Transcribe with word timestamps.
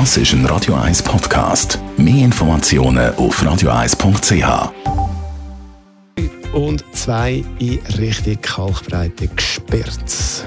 Das 0.00 0.16
ist 0.16 0.32
ein 0.32 0.44
Radio 0.46 0.74
1 0.74 1.04
Podcast. 1.04 1.78
Mehr 1.96 2.24
Informationen 2.24 3.14
auf 3.14 3.40
radio1.ch. 3.40 4.72
Und 6.52 6.84
zwei 6.90 7.44
in 7.60 7.78
Richtung 7.96 8.40
Kalkbreite 8.40 9.28
gesperrt. 9.28 10.44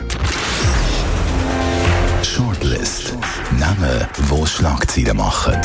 Shortlist. 2.23 3.13
Namen, 3.57 4.05
wo 4.27 4.45
Schlagzeilen 4.45 5.15
machen. 5.15 5.61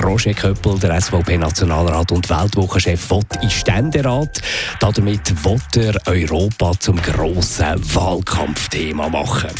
Roger 0.03 0.33
Köppel, 0.33 0.79
der 0.79 0.99
SVP-Nationalrat 0.99 2.11
und 2.11 2.29
Weltwochenchef, 2.29 3.09
will 3.09 3.23
in 3.41 3.49
Ständerat. 3.49 4.41
Damit 4.79 5.43
will 5.43 5.59
er 5.75 5.95
Europa 6.05 6.71
zum 6.79 7.01
grossen 7.01 7.75
Wahlkampfthema 7.93 9.09
machen. 9.09 9.51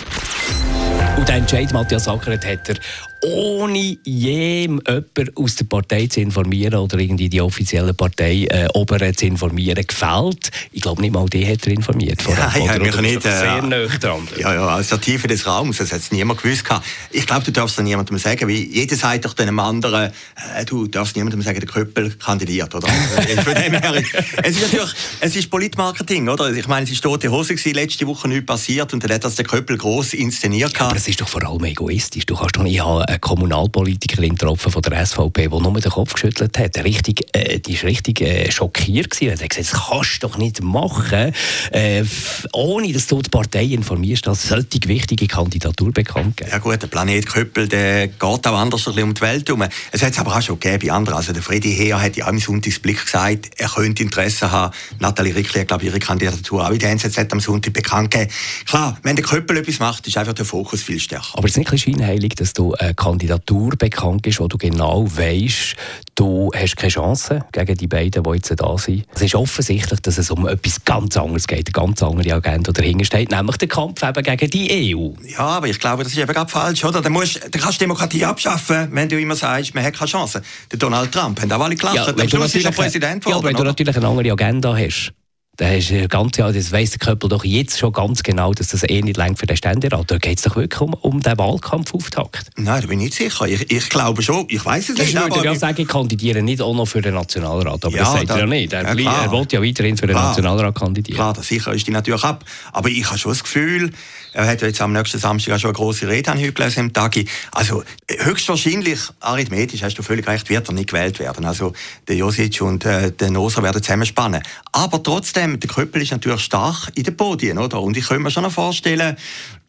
Und 1.17 1.27
der 1.27 1.35
Entscheid 1.35 1.71
Matthias 1.71 2.07
Ackeret 2.07 2.45
hat 2.45 2.69
er 2.69 2.75
ohne 3.23 3.97
jem 4.03 4.81
jemanden 4.85 5.35
aus 5.35 5.55
der 5.55 5.65
Partei 5.65 6.07
zu 6.07 6.19
informieren 6.19 6.75
oder 6.75 6.99
irgendwie 6.99 7.29
die 7.29 7.41
offizielle 7.41 7.93
Partei 7.93 8.45
äh, 8.49 8.67
Oberen 8.73 9.15
zu 9.15 9.25
informieren, 9.25 9.85
gefällt. 9.85 10.51
Ich 10.71 10.81
glaube, 10.81 11.01
nicht 11.01 11.13
mal 11.13 11.27
die 11.27 11.45
hat 11.47 11.65
er 11.65 11.73
informiert. 11.73 12.21
Vorher, 12.21 12.51
ja, 12.55 12.65
ja, 12.65 12.75
oder, 12.75 12.89
oder 12.89 13.01
nicht, 13.01 13.21
sehr 13.21 13.63
äh, 13.63 13.99
dran. 13.99 14.27
Ja, 14.37 14.53
ja, 14.53 14.75
aus 14.77 14.89
der 14.89 14.99
Tiefe 14.99 15.27
des 15.27 15.45
Raums, 15.47 15.77
das 15.77 15.91
hat 15.91 15.99
es 15.99 16.11
niemand 16.11 16.41
gewusst. 16.41 16.65
Ich 17.11 17.25
glaube, 17.25 17.45
du 17.45 17.51
darfst 17.51 17.77
es 17.77 17.83
niemandem 17.83 18.17
sagen, 18.17 18.47
weil 18.47 18.55
jeder 18.55 18.95
sagt 18.95 19.25
doch 19.25 19.37
einem 19.37 19.59
anderen, 19.59 20.11
äh, 20.57 20.65
du 20.65 20.87
darfst 20.87 21.15
niemandem 21.15 21.41
sagen, 21.41 21.59
der 21.59 21.69
Köppel 21.69 22.11
kandidiert, 22.11 22.73
oder? 22.75 22.87
Äh, 23.23 23.41
von 23.41 23.53
dem 23.53 23.73
her, 23.73 24.03
es 24.43 24.57
ist 24.57 24.61
natürlich, 24.63 24.93
es 25.19 25.35
ist 25.35 25.49
Politmarketing, 25.49 26.27
oder? 26.27 26.51
Ich 26.51 26.67
meine, 26.67 26.83
es 26.83 26.91
ist 26.91 27.01
tote 27.03 27.31
Hose 27.31 27.55
gewesen, 27.55 27.73
letzte 27.73 28.07
Woche 28.07 28.27
nichts 28.27 28.45
passiert 28.45 28.91
und 28.93 29.03
dann 29.03 29.11
hat 29.11 29.23
das 29.23 29.35
der 29.35 29.45
Köppel 29.45 29.77
gross 29.77 30.13
inszeniert. 30.13 30.73
Ja, 30.77 30.92
aber 30.93 30.99
es 30.99 31.07
ist 31.07 31.19
doch 31.21 31.27
vor 31.27 31.43
allem 31.43 31.63
egoistisch. 31.63 32.27
Du 32.27 32.35
kannst 32.35 32.55
doch 32.55 32.61
nicht 32.61 32.79
haben, 32.79 33.01
eine 33.01 33.17
Kommunalpolitikerin 33.17 34.35
getroffen 34.35 34.71
von 34.71 34.79
der 34.83 35.03
SVP, 35.03 35.47
die 35.47 35.59
nur 35.59 35.73
den 35.79 35.91
Kopf 35.91 36.13
geschüttelt 36.13 36.55
hat. 36.59 36.77
Richtig, 36.83 37.25
äh, 37.35 37.57
die 37.57 37.75
war 37.77 37.85
richtig 37.85 38.21
äh, 38.21 38.51
schockiert. 38.51 39.09
Gewesen. 39.09 39.29
Er 39.29 39.43
hat 39.43 39.49
gesagt, 39.49 39.73
das 39.73 39.89
kannst 39.89 40.21
du 40.21 40.27
doch 40.27 40.37
nicht 40.37 40.61
machen, 40.61 41.33
äh, 41.71 42.03
ohne 42.51 42.93
dass 42.93 43.07
du 43.07 43.23
die 43.23 43.29
Partei 43.31 43.63
informierst, 43.63 44.27
dass 44.27 44.47
solche 44.47 44.81
wichtige 44.85 45.25
Kandidatur 45.25 45.91
bekannt 45.91 46.37
geben. 46.37 46.51
Ja 46.51 46.59
gut, 46.59 46.79
der 46.79 46.85
Planet 46.85 47.25
Köppel 47.25 47.67
der 47.67 48.09
geht 48.09 48.21
auch 48.21 48.43
anders 48.43 48.85
um 48.85 48.93
die 49.15 49.21
Welt 49.21 49.49
herum. 49.49 49.63
Es 49.91 50.03
hat 50.03 50.11
es 50.11 50.19
aber 50.19 50.35
auch 50.35 50.43
schon 50.43 50.59
gegeben 50.59 50.85
bei 50.85 50.93
anderen. 50.93 51.17
Also 51.17 51.33
der 51.33 51.41
Freddy 51.41 51.73
Heer 51.73 51.99
hat 51.99 52.17
ja 52.17 52.25
auch 52.25 52.29
im 52.29 52.37
Sonntagsblick 52.37 53.03
gesagt, 53.03 53.49
er 53.57 53.67
könnte 53.67 54.03
Interesse 54.03 54.51
haben. 54.51 54.71
Nathalie 54.99 55.33
Rickli 55.33 55.61
hat, 55.61 55.69
glaube 55.69 55.85
ich, 55.85 55.89
ihre 55.89 55.97
Kandidatur 55.97 56.67
auch 56.67 56.71
in 56.71 56.77
der 56.77 56.91
NZZ 56.91 57.17
am 57.31 57.39
Sonntag 57.39 57.73
bekannt 57.73 58.11
gegeben. 58.11 58.31
Klar, 58.67 58.99
wenn 59.01 59.15
der 59.15 59.25
Köppel 59.25 59.57
etwas 59.57 59.79
macht, 59.79 60.05
ist 60.05 60.17
einfach 60.17 60.33
der 60.33 60.45
Fokus 60.45 60.82
viel 60.83 60.99
stärker. 60.99 61.37
Aber 61.37 61.45
es 61.45 61.51
ist 61.51 61.57
nicht 61.57 61.71
ein 61.71 61.77
scheinheilig, 61.77 62.35
dass 62.35 62.53
du 62.53 62.73
eine 62.73 62.93
Kandidatur 62.93 63.71
bekannt 63.77 64.21
bist, 64.21 64.39
wo 64.39 64.47
du 64.47 64.57
genau 64.57 65.05
weißt, 65.07 65.75
du 66.15 66.51
hast 66.55 66.77
keine 66.77 66.91
Chance 66.91 67.45
gegen 67.51 67.77
die 67.77 67.87
beiden, 67.87 68.23
die 68.23 68.29
jetzt 68.31 68.53
da 68.55 68.77
sind. 68.77 69.05
Es 69.13 69.21
ist 69.21 69.35
offensichtlich, 69.35 69.99
dass 70.01 70.17
es 70.17 70.29
um 70.29 70.47
etwas 70.47 70.83
ganz 70.83 71.17
anderes 71.17 71.47
geht, 71.47 71.67
eine 71.67 71.85
ganz 71.85 72.03
andere 72.03 72.33
Agenda 72.33 72.71
dahinter 72.71 73.05
steht, 73.05 73.31
nämlich 73.31 73.57
der 73.57 73.67
Kampf 73.67 74.03
eben 74.03 74.23
gegen 74.23 74.49
die 74.49 74.95
EU. 74.95 75.11
Ja, 75.27 75.39
aber 75.39 75.67
ich 75.67 75.79
glaube, 75.79 76.03
das 76.03 76.13
ist 76.13 76.19
eben 76.19 76.31
gerade 76.31 76.51
falsch, 76.51 76.83
oder? 76.83 77.01
Da, 77.01 77.09
musst, 77.09 77.39
da 77.51 77.59
kannst 77.59 77.79
du 77.79 77.85
Demokratie 77.85 78.25
abschaffen, 78.25 78.89
wenn 78.91 79.09
du 79.09 79.19
immer 79.19 79.35
sagst, 79.35 79.73
man 79.73 79.83
hat 79.83 79.93
keine 79.93 80.09
Chance. 80.09 80.41
Der 80.71 80.79
Donald 80.79 81.11
Trump 81.11 81.41
hat 81.41 81.51
auch 81.51 81.61
alle 81.61 81.75
gelacht, 81.75 81.95
ja, 81.95 82.07
am 82.07 82.29
Schluss 82.29 82.55
ist 82.55 82.65
er 82.65 82.71
Präsident 82.71 83.23
geworden. 83.23 83.31
Ja, 83.31 83.35
aber 83.37 83.47
wenn 83.49 83.55
du 83.55 83.63
natürlich 83.63 83.95
eine 83.95 84.07
andere 84.07 84.31
Agenda 84.31 84.75
hast, 84.75 85.13
da 85.57 85.69
ist 85.69 85.91
ganz, 86.09 86.37
ja, 86.37 86.51
das 86.51 86.71
weiss 86.71 86.91
der 86.91 86.99
Köppel 86.99 87.29
doch 87.29 87.43
jetzt 87.43 87.77
schon 87.77 87.93
ganz 87.93 88.23
genau, 88.23 88.53
dass 88.53 88.69
das 88.69 88.81
eh 88.89 89.03
nicht 89.03 89.17
längt 89.17 89.37
für 89.37 89.45
den 89.45 89.55
Ständerat. 89.55 90.09
Da 90.09 90.17
geht 90.17 90.39
es 90.39 90.43
doch 90.43 90.55
wirklich 90.55 90.81
um, 90.81 90.95
um 90.95 91.21
den 91.21 91.37
Wahlkampfauftakt. 91.37 92.49
Nein, 92.55 92.81
da 92.81 92.87
bin 92.87 92.99
ich 92.99 93.05
nicht 93.05 93.13
sicher. 93.13 93.45
Ich, 93.45 93.71
ich 93.71 93.89
glaube 93.89 94.23
schon, 94.23 94.45
ich 94.49 94.65
weiß 94.65 94.89
es 94.89 94.97
nicht. 94.97 95.13
Ich 95.13 95.15
würde 95.15 95.45
ja 95.45 95.53
sagen, 95.53 95.79
ich 95.79 95.87
kandidiere 95.87 96.41
nicht 96.41 96.59
auch 96.59 96.73
noch 96.73 96.87
für 96.87 97.01
den 97.01 97.13
Nationalrat. 97.13 97.85
Aber 97.85 97.95
ja, 97.95 97.99
das 97.99 98.13
sagt 98.13 98.29
er 98.31 98.39
ja 98.39 98.45
nicht. 98.47 98.73
Er, 98.73 98.99
ja, 98.99 99.23
er 99.25 99.31
will 99.31 99.45
ja 99.51 99.61
weiterhin 99.61 99.95
für 99.95 100.07
den 100.07 100.15
klar, 100.15 100.29
Nationalrat 100.29 100.73
kandidieren. 100.73 101.17
Klar, 101.17 101.33
das 101.33 101.47
sicher 101.47 101.71
ist 101.71 101.85
die 101.85 101.91
natürlich 101.91 102.23
ab. 102.23 102.43
Aber 102.71 102.89
ich 102.89 103.05
habe 103.05 103.19
schon 103.19 103.33
das 103.33 103.43
Gefühl, 103.43 103.91
er 104.33 104.47
hat 104.47 104.63
jetzt 104.63 104.81
am 104.81 104.91
nächsten 104.91 105.19
Samstag 105.19 105.53
auch 105.53 105.59
schon 105.59 105.69
eine 105.69 105.75
grosse 105.75 106.07
Rede 106.07 106.31
an 106.31 106.39
gelesen 106.39 106.79
im 106.79 106.93
Tagi. 106.93 107.27
Also 107.51 107.83
höchstwahrscheinlich, 108.09 108.99
arithmetisch 109.19 109.83
hast 109.83 109.95
du 109.95 110.01
völlig 110.01 110.27
recht, 110.27 110.49
wird 110.49 110.67
er 110.67 110.73
nicht 110.73 110.89
gewählt 110.89 111.19
werden. 111.19 111.45
Also 111.45 111.73
der 112.07 112.15
Josic 112.15 112.61
und 112.61 112.83
äh, 112.85 113.11
der 113.11 113.29
Noser 113.29 113.61
werden 113.61 113.83
zusammenspannen. 113.83 114.41
Aber 114.71 115.03
trotzdem, 115.03 115.42
der 115.47 115.69
Köppel 115.69 116.01
ist 116.01 116.11
natürlich 116.11 116.41
stark 116.41 116.91
in 116.95 117.03
den 117.03 117.15
Podien, 117.15 117.57
oder? 117.57 117.81
Und 117.81 117.97
ich 117.97 118.07
könnte 118.07 118.23
mir 118.23 118.31
schon 118.31 118.43
noch 118.43 118.51
vorstellen, 118.51 119.17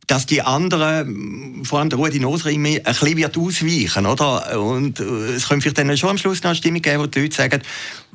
dass 0.07 0.27
die 0.27 0.43
anderen, 0.43 1.65
vor 1.65 1.79
allem 1.79 1.89
der 1.89 1.99
Rudi 1.99 2.21
Noser, 2.21 2.51
immer 2.51 2.69
ein 2.69 2.83
bisschen 2.83 3.17
wird 3.17 3.39
ausweichen, 3.39 4.07
oder? 4.07 4.61
Und 4.61 5.01
äh, 5.01 5.03
es 5.03 5.49
könnte 5.49 5.63
vielleicht 5.63 5.79
dann 5.79 5.97
schon 5.97 6.11
am 6.11 6.19
Schluss 6.19 6.43
noch 6.43 6.51
eine 6.51 6.57
Stimmung 6.57 6.83
geben, 6.83 7.03
wo 7.03 7.07
die 7.07 7.21
Leute 7.21 7.35
sagen, 7.35 7.63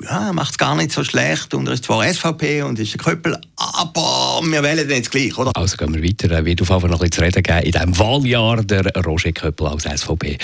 ja, 0.02 0.32
macht 0.34 0.52
es 0.52 0.58
gar 0.58 0.76
nicht 0.76 0.92
so 0.92 1.04
schlecht 1.04 1.54
und 1.54 1.68
er 1.68 1.74
ist 1.74 1.86
zwar 1.86 2.04
SVP 2.04 2.62
und 2.62 2.80
ist 2.80 2.94
ein 2.94 3.00
Köppel, 3.00 3.40
aber 3.80 4.42
wir 4.44 4.62
wählen 4.62 4.86
den 4.86 4.98
jetzt 4.98 5.12
gleich, 5.12 5.38
oder? 5.38 5.52
Also 5.56 5.78
gehen 5.78 5.94
wir 5.94 6.04
weiter. 6.04 6.30
Er 6.32 6.44
wird 6.44 6.62
auf 6.62 6.70
jeden 6.70 6.82
Fall 6.82 6.90
noch 6.90 7.00
bisschen 7.00 7.12
zu 7.14 7.22
reden 7.22 7.44
geben 7.44 7.60
in 7.60 7.72
diesem 7.72 7.98
Wahljahr 7.98 8.62
der 8.62 8.92
Roger 9.06 9.32
Köppel 9.32 9.68
als 9.68 9.84
SVP 9.84 10.38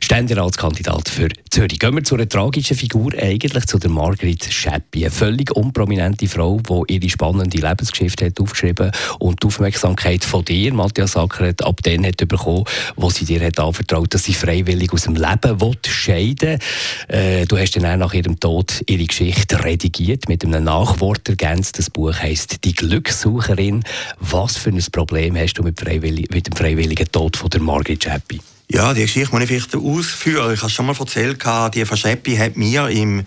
Ständeratskandidat 0.00 1.08
für 1.08 1.28
Zürich. 1.50 1.78
Gehen 1.78 1.94
wir 1.94 2.02
zu 2.02 2.16
einer 2.16 2.28
tragischen 2.28 2.76
Figur, 2.76 3.12
eigentlich 3.14 3.66
zu 3.66 3.78
der 3.78 3.90
Margrit 3.90 4.44
Schäppi. 4.44 5.04
Eine 5.04 5.12
völlig 5.12 5.54
unprominente 5.54 6.26
Frau, 6.26 6.58
die 6.58 6.94
ihre 6.94 7.08
spannende 7.08 7.58
Lebensgeschichte 7.58 8.26
hat 8.26 8.40
aufgeschrieben 8.40 8.90
und 9.20 9.40
die 9.40 9.46
Aufmerksamkeit 9.46 10.24
von 10.24 10.44
dir, 10.44 10.74
Matthias 10.74 11.16
Acker, 11.16 11.52
ab 11.62 11.80
dann 11.84 12.04
hat 12.04 12.16
bekommen, 12.16 12.64
wo 12.96 13.08
sie 13.10 13.24
dir 13.24 13.40
hat 13.40 13.60
anvertraut, 13.60 14.12
dass 14.12 14.24
sie 14.24 14.34
freiwillig 14.34 14.92
aus 14.92 15.02
dem 15.02 15.14
Leben 15.14 15.60
will, 15.60 15.76
scheiden 15.86 16.58
äh, 17.06 17.46
Du 17.46 17.56
hast 17.56 17.76
dann 17.76 17.86
auch 17.86 17.96
nach 17.96 18.14
ihrem 18.14 18.40
Tod 18.40 18.82
ihre 18.88 19.04
Geschichte 19.04 19.62
redigiert, 19.62 20.28
mit 20.28 20.44
einem 20.44 20.64
Nachwort 20.64 21.28
ergänzt. 21.28 21.78
Das 21.78 21.88
Buch 21.88 22.14
heisst 22.14 22.64
«Die 22.64 22.79
Glückssucherin». 22.80 23.84
Was 24.18 24.56
für 24.56 24.70
ein 24.70 24.84
Problem 24.90 25.36
hast 25.36 25.54
du 25.54 25.62
mit, 25.62 25.82
mit 25.84 26.46
dem 26.46 26.56
freiwilligen 26.56 27.12
Tod 27.12 27.36
von 27.36 27.50
der 27.50 27.60
Margrit 27.60 28.04
Schäppi? 28.04 28.40
Ja, 28.70 28.94
die 28.94 29.02
Geschichte 29.02 29.32
muss 29.32 29.42
ich 29.42 29.48
vielleicht 29.48 29.74
ausführen. 29.74 30.54
Ich 30.54 30.62
habe 30.62 30.70
schon 30.70 30.86
mal 30.86 30.96
erzählt, 30.98 31.44
die 31.74 31.84
Frau 31.84 31.96
Schäppi 31.96 32.36
hat 32.36 32.56
mir 32.56 32.88
im 32.88 33.24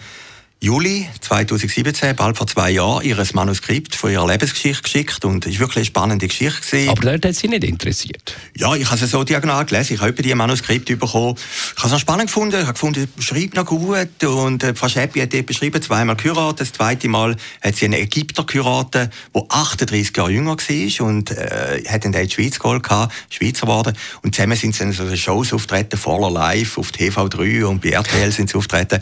Juli 0.63 1.09
2017, 1.19 2.15
bald 2.15 2.37
vor 2.37 2.47
zwei 2.47 2.71
Jahren, 2.71 3.03
ihr 3.03 3.21
Manuskript 3.33 3.95
von 3.95 4.09
ihrer 4.09 4.25
Lebensgeschichte 4.25 4.81
geschickt 4.81 5.25
und 5.25 5.45
es 5.45 5.55
war 5.55 5.59
wirklich 5.59 5.75
eine 5.75 5.85
spannende 5.85 6.25
Geschichte. 6.25 6.61
Gewesen. 6.61 6.89
Aber 6.89 7.01
dort 7.01 7.25
hat 7.25 7.35
sie 7.35 7.49
nicht 7.49 7.65
interessiert? 7.65 8.33
Ja, 8.55 8.73
ich 8.73 8.89
habe 8.89 9.03
es 9.03 9.11
so 9.11 9.25
diagonal 9.25 9.65
gelesen, 9.65 9.95
ich 9.95 9.99
habe 9.99 10.13
die 10.13 10.33
Manuskript 10.33 10.85
bekommen. 10.85 11.35
Ich 11.35 11.77
habe 11.79 11.87
es 11.87 11.91
noch 11.91 11.99
spannend 11.99 12.27
gefunden, 12.27 12.55
ich 12.55 12.61
habe 12.61 12.71
gefunden, 12.71 13.09
schreibt 13.19 13.55
noch 13.55 13.65
gut 13.65 14.23
und 14.23 14.63
äh, 14.63 14.73
Frau 14.73 14.87
Schäppi 14.87 15.19
hat 15.19 15.33
dort 15.33 15.47
beschrieben, 15.47 15.81
zweimal 15.81 16.15
geheiratet, 16.15 16.61
das 16.61 16.71
zweite 16.71 17.09
Mal 17.09 17.35
hat 17.61 17.75
sie 17.75 17.83
einen 17.83 17.95
Ägypter 17.95 18.45
geheiratet, 18.45 19.11
der 19.35 19.45
38 19.49 20.15
Jahre 20.15 20.31
jünger 20.31 20.55
war 20.55 21.05
und 21.05 21.29
äh, 21.31 21.83
hat 21.89 22.05
dann 22.05 22.13
in 22.13 22.25
die 22.25 22.33
Schweiz 22.33 22.57
geholt, 22.57 22.87
Schweizer 23.29 23.65
geworden 23.65 23.97
und 24.21 24.33
zusammen 24.33 24.55
sind 24.55 24.75
sie 24.75 24.83
in 24.83 24.93
so 24.93 25.13
Shows 25.13 25.51
auftreten, 25.51 25.97
voller 25.97 26.31
Live 26.31 26.77
auf 26.77 26.91
TV3 26.91 27.65
und 27.65 27.81
bei 27.81 27.89
RTL 27.89 28.31
sind 28.31 28.49
sie 28.49 28.55
auftreten 28.55 29.01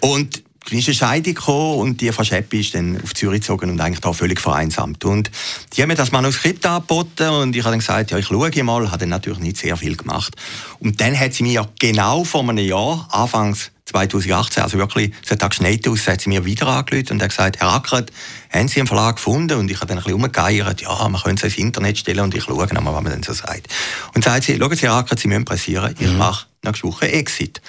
und 0.00 0.42
dann 0.68 0.78
ist 0.78 0.88
eine 0.88 0.94
Scheidung 0.94 1.34
gekommen 1.34 1.78
und 1.78 2.00
die 2.00 2.10
Frau 2.10 2.24
Scheppi 2.24 2.60
ist 2.60 2.74
dann 2.74 3.00
auf 3.02 3.14
Zürich 3.14 3.40
gezogen 3.40 3.70
und 3.70 3.80
eigentlich 3.80 4.00
da 4.00 4.12
völlig 4.12 4.40
vereinsamt. 4.40 5.04
Und 5.04 5.30
die 5.72 5.82
haben 5.82 5.88
mir 5.88 5.94
das 5.94 6.12
Manuskript 6.12 6.64
angeboten 6.64 7.28
und 7.28 7.54
ich 7.54 7.62
habe 7.62 7.72
dann 7.72 7.80
gesagt, 7.80 8.10
ja, 8.10 8.18
ich 8.18 8.26
schaue 8.26 8.50
mal, 8.62 8.90
habe 8.90 8.98
dann 8.98 9.10
natürlich 9.10 9.40
nicht 9.40 9.58
sehr 9.58 9.76
viel 9.76 9.96
gemacht. 9.96 10.34
Und 10.80 11.00
dann 11.00 11.18
hat 11.18 11.34
sie 11.34 11.42
mir 11.42 11.68
genau 11.78 12.24
vor 12.24 12.42
einem 12.42 12.64
Jahr, 12.64 13.06
anfangs 13.10 13.72
2018, 13.86 14.62
also 14.62 14.78
wirklich, 14.78 15.12
es 15.22 15.30
hat 15.30 15.50
geschneit 15.50 15.86
aus, 15.86 16.08
hat 16.08 16.22
sie 16.22 16.30
mir 16.30 16.46
wieder 16.46 16.66
angerufen 16.68 17.12
und 17.12 17.22
hat 17.22 17.28
gesagt, 17.28 17.60
Herr 17.60 17.74
Ackert, 17.74 18.10
haben 18.50 18.68
Sie 18.68 18.80
einen 18.80 18.86
Verlag 18.86 19.16
gefunden? 19.16 19.58
Und 19.58 19.70
ich 19.70 19.76
habe 19.76 19.86
dann 19.86 19.98
ein 19.98 20.04
bisschen 20.04 20.16
umgegeiert, 20.16 20.80
ja, 20.80 21.08
man 21.08 21.20
könnte 21.20 21.46
es 21.46 21.54
ins 21.54 21.62
Internet 21.62 21.98
stellen 21.98 22.20
und 22.20 22.34
ich 22.34 22.44
schaue 22.44 22.66
nochmal, 22.72 22.94
was 22.94 23.02
man 23.02 23.12
dann 23.12 23.22
so 23.22 23.34
sagt. 23.34 23.68
Und 24.14 24.24
sagt 24.24 24.44
sie, 24.44 24.56
schauen 24.58 24.74
Sie, 24.74 24.86
Herr 24.86 24.94
Ackert, 24.94 25.18
Sie 25.18 25.28
müssen 25.28 25.44
pressieren, 25.44 25.94
ich 25.98 26.08
mhm. 26.08 26.16
mache 26.16 26.46
nächste 26.62 26.88
Woche 26.88 27.12
Exit. 27.12 27.60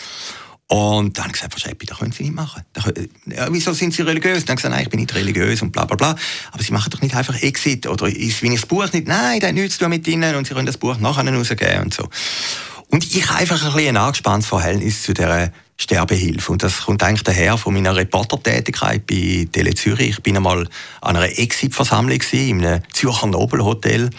Und 0.67 1.17
dann 1.17 1.25
habe 1.25 1.35
ich 1.35 1.41
gesagt, 1.41 1.53
Frau 1.53 1.59
Scheppi, 1.59 1.85
das 1.85 1.99
können 1.99 2.11
Sie 2.11 2.23
nicht 2.23 2.35
machen. 2.35 2.63
Ja, 3.27 3.47
wieso 3.51 3.73
sind 3.73 3.93
Sie 3.93 4.01
religiös? 4.01 4.45
Dann 4.45 4.57
habe 4.57 4.59
ich 4.59 4.63
gesagt, 4.63 4.73
nein, 4.73 4.83
ich 4.83 4.89
bin 4.89 4.99
nicht 4.99 5.13
religiös 5.13 5.61
und 5.61 5.71
bla 5.71 5.85
bla 5.85 5.95
bla. 5.95 6.15
Aber 6.51 6.63
Sie 6.63 6.73
machen 6.73 6.89
doch 6.89 7.01
nicht 7.01 7.15
einfach 7.15 7.39
Exit 7.41 7.85
oder 7.85 8.07
ist, 8.07 8.41
wenn 8.41 8.51
ich 8.51 8.61
das 8.61 8.67
Buch 8.67 8.91
nicht, 8.91 9.07
nein, 9.07 9.39
das 9.39 9.49
hat 9.49 9.55
nichts 9.55 9.77
zu 9.77 9.81
tun 9.81 9.89
mit 9.91 10.07
Ihnen 10.07 10.35
und 10.35 10.47
Sie 10.47 10.53
können 10.53 10.65
das 10.65 10.77
Buch 10.77 10.97
nachher 10.97 11.31
rausgeben 11.31 11.83
und 11.83 11.93
so. 11.93 12.09
Und 12.89 13.15
ich 13.15 13.29
habe 13.29 13.39
einfach 13.39 13.63
ein 13.63 13.73
bisschen 13.73 13.95
ein 13.95 13.97
angespanntes 13.97 14.49
Verhältnis 14.49 15.03
zu 15.03 15.13
dieser 15.13 15.51
Sterbehilfe. 15.77 16.51
Und 16.51 16.63
das 16.63 16.81
kommt 16.81 17.03
eigentlich 17.03 17.23
daher 17.23 17.57
von 17.57 17.73
meiner 17.73 17.95
Reportertätigkeit 17.95 19.05
bei 19.05 19.47
Tele 19.51 19.73
Zürich. 19.73 20.11
Ich 20.11 20.23
bin 20.23 20.37
einmal 20.37 20.67
an 21.01 21.15
einer 21.17 21.37
Exit-Versammlung 21.37 22.21
in 22.31 22.65
einem 22.65 22.81
Zürcher 22.93 23.27
Nobelhotel. 23.27 24.09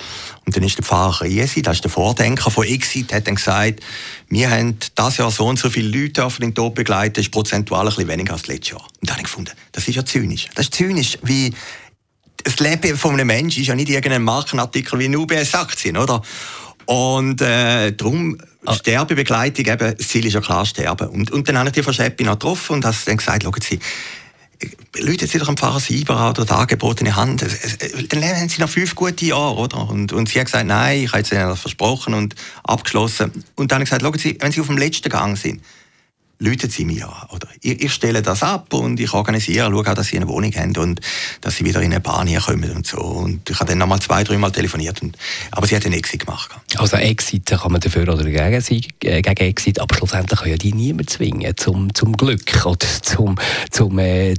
Und 0.44 0.56
dann 0.56 0.62
ist 0.62 0.76
der 0.76 0.85
Pfarrer 0.85 1.23
Riesi, 1.23 1.62
das 1.62 1.76
ist 1.76 1.85
der 1.85 1.91
Vordenker 1.91 2.50
von 2.50 2.67
Exit, 2.67 3.12
hat 3.12 3.26
dann 3.26 3.37
gesagt, 3.37 3.81
wir 4.29 4.50
haben 4.50 4.79
dieses 4.79 5.17
Jahr 5.17 5.31
so 5.31 5.47
und 5.47 5.58
so 5.58 5.70
viele 5.70 5.88
Leute 5.88 6.25
auf 6.25 6.38
den 6.38 6.55
Tod 6.55 6.75
begleitet, 6.75 7.19
das 7.19 7.25
ist 7.26 7.32
prozentual 7.32 7.87
ein 7.87 7.87
bisschen 7.87 8.09
weniger 8.09 8.35
als 8.35 8.47
letztes 8.47 8.70
Jahr. 8.73 8.82
Und 8.82 9.09
dann 9.09 9.17
habe 9.17 9.20
ich 9.20 9.25
gefunden, 9.25 9.52
das 9.73 9.88
ist 9.88 9.94
ja 9.94 10.05
zynisch. 10.05 10.49
Das 10.55 10.67
ist 10.67 10.75
zynisch, 10.75 11.19
wie 11.23 11.52
das 12.44 12.61
Leben 12.61 12.97
von 12.97 13.14
einem 13.14 13.26
Menschen 13.26 13.62
ist 13.62 13.69
ja 13.69 13.75
nicht 13.75 13.88
irgendein 13.88 14.23
Markenartikel 14.23 14.99
wie 14.99 15.06
eine 15.06 15.19
UBS-Aktien, 15.19 15.97
oder? 15.97 16.23
Und 16.85 17.41
äh, 17.41 17.93
darum. 17.93 18.38
Sterbebegleitung, 18.75 19.67
eben, 19.67 19.97
das 19.97 20.09
Ziel 20.09 20.27
ist 20.27 20.35
ja 20.35 20.41
klar 20.41 20.67
sterben. 20.67 21.09
Und, 21.09 21.31
und 21.31 21.49
dann 21.49 21.59
habe 21.59 21.69
ich 21.69 21.75
die 21.75 21.83
Frau 21.83 21.93
Scheppi 21.93 22.25
noch 22.25 22.35
getroffen 22.35 22.75
und 22.75 22.85
habe 22.85 22.97
dann 23.05 23.17
gesagt, 23.17 23.43
schauen 23.43 23.61
Sie, 23.61 23.79
Leute 24.99 25.27
Sie 25.27 25.39
doch 25.39 25.49
am 25.49 25.57
Pfarrer 25.57 25.81
Sieber 25.81 26.31
oder 26.31 26.45
der 26.47 26.57
angebotene 26.57 27.15
Hand. 27.15 27.45
Dann 28.09 28.21
lernen 28.21 28.49
Sie 28.49 28.61
noch 28.61 28.71
fünf 28.71 28.95
gute 28.95 29.27
Jahre, 29.27 29.57
oder? 29.57 29.89
Und, 29.89 30.13
und 30.13 30.29
sie 30.29 30.39
hat 30.39 30.47
gesagt, 30.47 30.67
nein, 30.67 31.03
ich 31.03 31.13
habe 31.13 31.23
es 31.23 31.33
Ihnen 31.33 31.55
versprochen 31.57 32.15
und 32.15 32.35
abgeschlossen. 32.65 33.45
Und 33.57 33.71
dann 33.71 33.77
habe 33.77 33.85
ich 33.85 33.91
gesagt, 33.91 34.03
schauen 34.03 34.19
Sie, 34.19 34.39
wenn 34.41 34.53
Sie 34.53 34.61
auf 34.61 34.69
dem 34.69 34.79
letzten 34.79 35.11
Gang 35.11 35.37
sind, 35.37 35.61
läuten 36.38 36.71
Sie 36.71 36.85
mich 36.85 37.05
an. 37.05 37.29
Oder 37.31 37.49
ich, 37.61 37.83
ich, 37.83 37.93
stelle 37.93 38.23
das 38.23 38.43
ab 38.43 38.73
und 38.73 39.00
ich 39.00 39.12
organisiere, 39.12 39.71
schaue 39.71 39.88
auch, 39.88 39.94
dass 39.94 40.09
Sie 40.09 40.17
eine 40.17 40.29
Wohnung 40.29 40.53
haben 40.53 40.77
und 40.77 41.00
dass 41.41 41.56
Sie 41.56 41.65
wieder 41.65 41.81
in 41.81 41.93
eine 41.93 42.00
Bahn 42.00 42.27
hier 42.27 42.41
kommen 42.41 42.71
und 42.71 42.87
so. 42.87 42.99
Und 42.99 43.49
ich 43.49 43.59
habe 43.59 43.71
dann 43.71 43.79
nochmal 43.79 44.00
zwei, 44.00 44.25
dreimal 44.25 44.53
telefoniert. 44.53 45.03
Und, 45.03 45.17
aber 45.50 45.67
sie 45.67 45.77
hat 45.77 45.85
einen 45.87 45.94
Exit 45.94 46.27
gemacht. 46.27 46.50
Also 46.77 46.97
Exit 46.97 47.47
kann 47.47 47.73
man 47.73 47.81
dafür 47.81 48.03
oder 48.03 48.25
dagegen 48.25 48.61
sein, 48.61 48.83
äh, 49.03 49.23
gegen 49.23 49.49
Exit, 49.49 49.81
aber 49.81 49.94
schlussendlich 49.94 50.41
kann 50.41 50.50
ja 50.50 50.56
die 50.56 50.73
niemand 50.73 51.11
zwingen 51.11 51.56
zum, 51.56 51.94
zum 51.94 52.17
Glück 52.17 52.67
oder 52.67 52.87
zum, 53.03 53.37
zum 53.71 53.99
äh, 53.99 54.35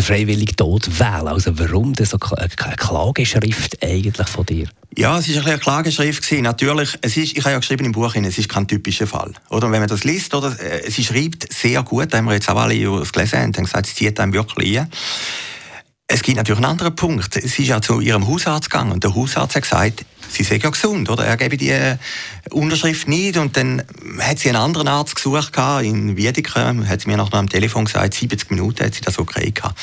freiwilligen 0.00 0.56
Tod 0.56 0.98
wählen. 0.98 1.28
Also 1.28 1.58
warum 1.58 1.92
das 1.92 2.10
so 2.10 2.18
eine 2.36 2.48
Klageschrift 2.76 3.82
eigentlich 3.82 4.28
von 4.28 4.46
dir? 4.46 4.68
Ja, 4.98 5.18
es 5.18 5.28
war 5.28 5.42
ein 5.42 5.48
eine 5.48 5.58
Klageschrift. 5.58 6.22
Gewesen. 6.22 6.42
Natürlich, 6.42 6.98
es 7.02 7.18
ist, 7.18 7.36
ich 7.36 7.44
habe 7.44 7.50
ja 7.50 7.58
geschrieben 7.58 7.84
im 7.84 7.92
Buch, 7.92 8.14
es 8.14 8.38
ist 8.38 8.48
kein 8.48 8.66
typischer 8.66 9.06
Fall. 9.06 9.32
Oder 9.50 9.70
wenn 9.70 9.80
man 9.80 9.88
das 9.88 10.04
liest, 10.04 10.34
oder, 10.34 10.58
äh, 10.58 10.90
sie 10.90 11.04
schreibt 11.04 11.52
sehr 11.52 11.82
gut, 11.82 12.12
da 12.12 12.18
haben 12.18 12.24
wir 12.24 12.32
jetzt 12.32 12.48
auch 12.48 12.56
alle 12.56 12.82
das 12.82 13.12
gelesen 13.12 13.38
haben, 13.38 13.54
haben 13.54 13.64
gesagt, 13.64 13.86
es 13.86 13.94
zieht 13.94 14.18
einem 14.18 14.32
wirklich 14.32 14.80
ein. 14.80 14.90
Es 16.08 16.22
gibt 16.22 16.38
natürlich 16.38 16.58
einen 16.58 16.70
anderen 16.70 16.94
Punkt. 16.94 17.34
Sie 17.34 17.62
ist 17.62 17.68
ja 17.68 17.82
zu 17.82 18.00
ihrem 18.00 18.26
Hausarzt 18.26 18.70
gegangen 18.70 18.92
und 18.92 19.04
der 19.04 19.14
Hausarzt 19.14 19.56
hat 19.56 19.62
gesagt, 19.64 20.06
sie 20.30 20.44
sei 20.44 20.56
ja 20.56 20.70
gesund, 20.70 21.10
oder? 21.10 21.26
Er 21.26 21.36
gebe 21.36 21.58
die 21.58 21.70
äh, 21.70 21.96
Unterschrift 22.50 23.06
nicht 23.06 23.36
und 23.36 23.54
dann 23.56 23.82
hat 24.20 24.38
sie 24.38 24.48
einen 24.48 24.56
anderen 24.58 24.88
Arzt 24.88 25.16
gesucht 25.16 25.52
in 25.82 26.16
Wiedeke, 26.16 26.88
hat 26.88 27.00
sie 27.02 27.08
mir 27.08 27.18
noch 27.18 27.32
am 27.32 27.50
Telefon 27.50 27.84
gesagt, 27.84 28.14
70 28.14 28.50
Minuten 28.50 28.84
hat 28.84 28.94
sie 28.94 29.02
das 29.02 29.18
okay 29.18 29.50
gehabt. 29.50 29.78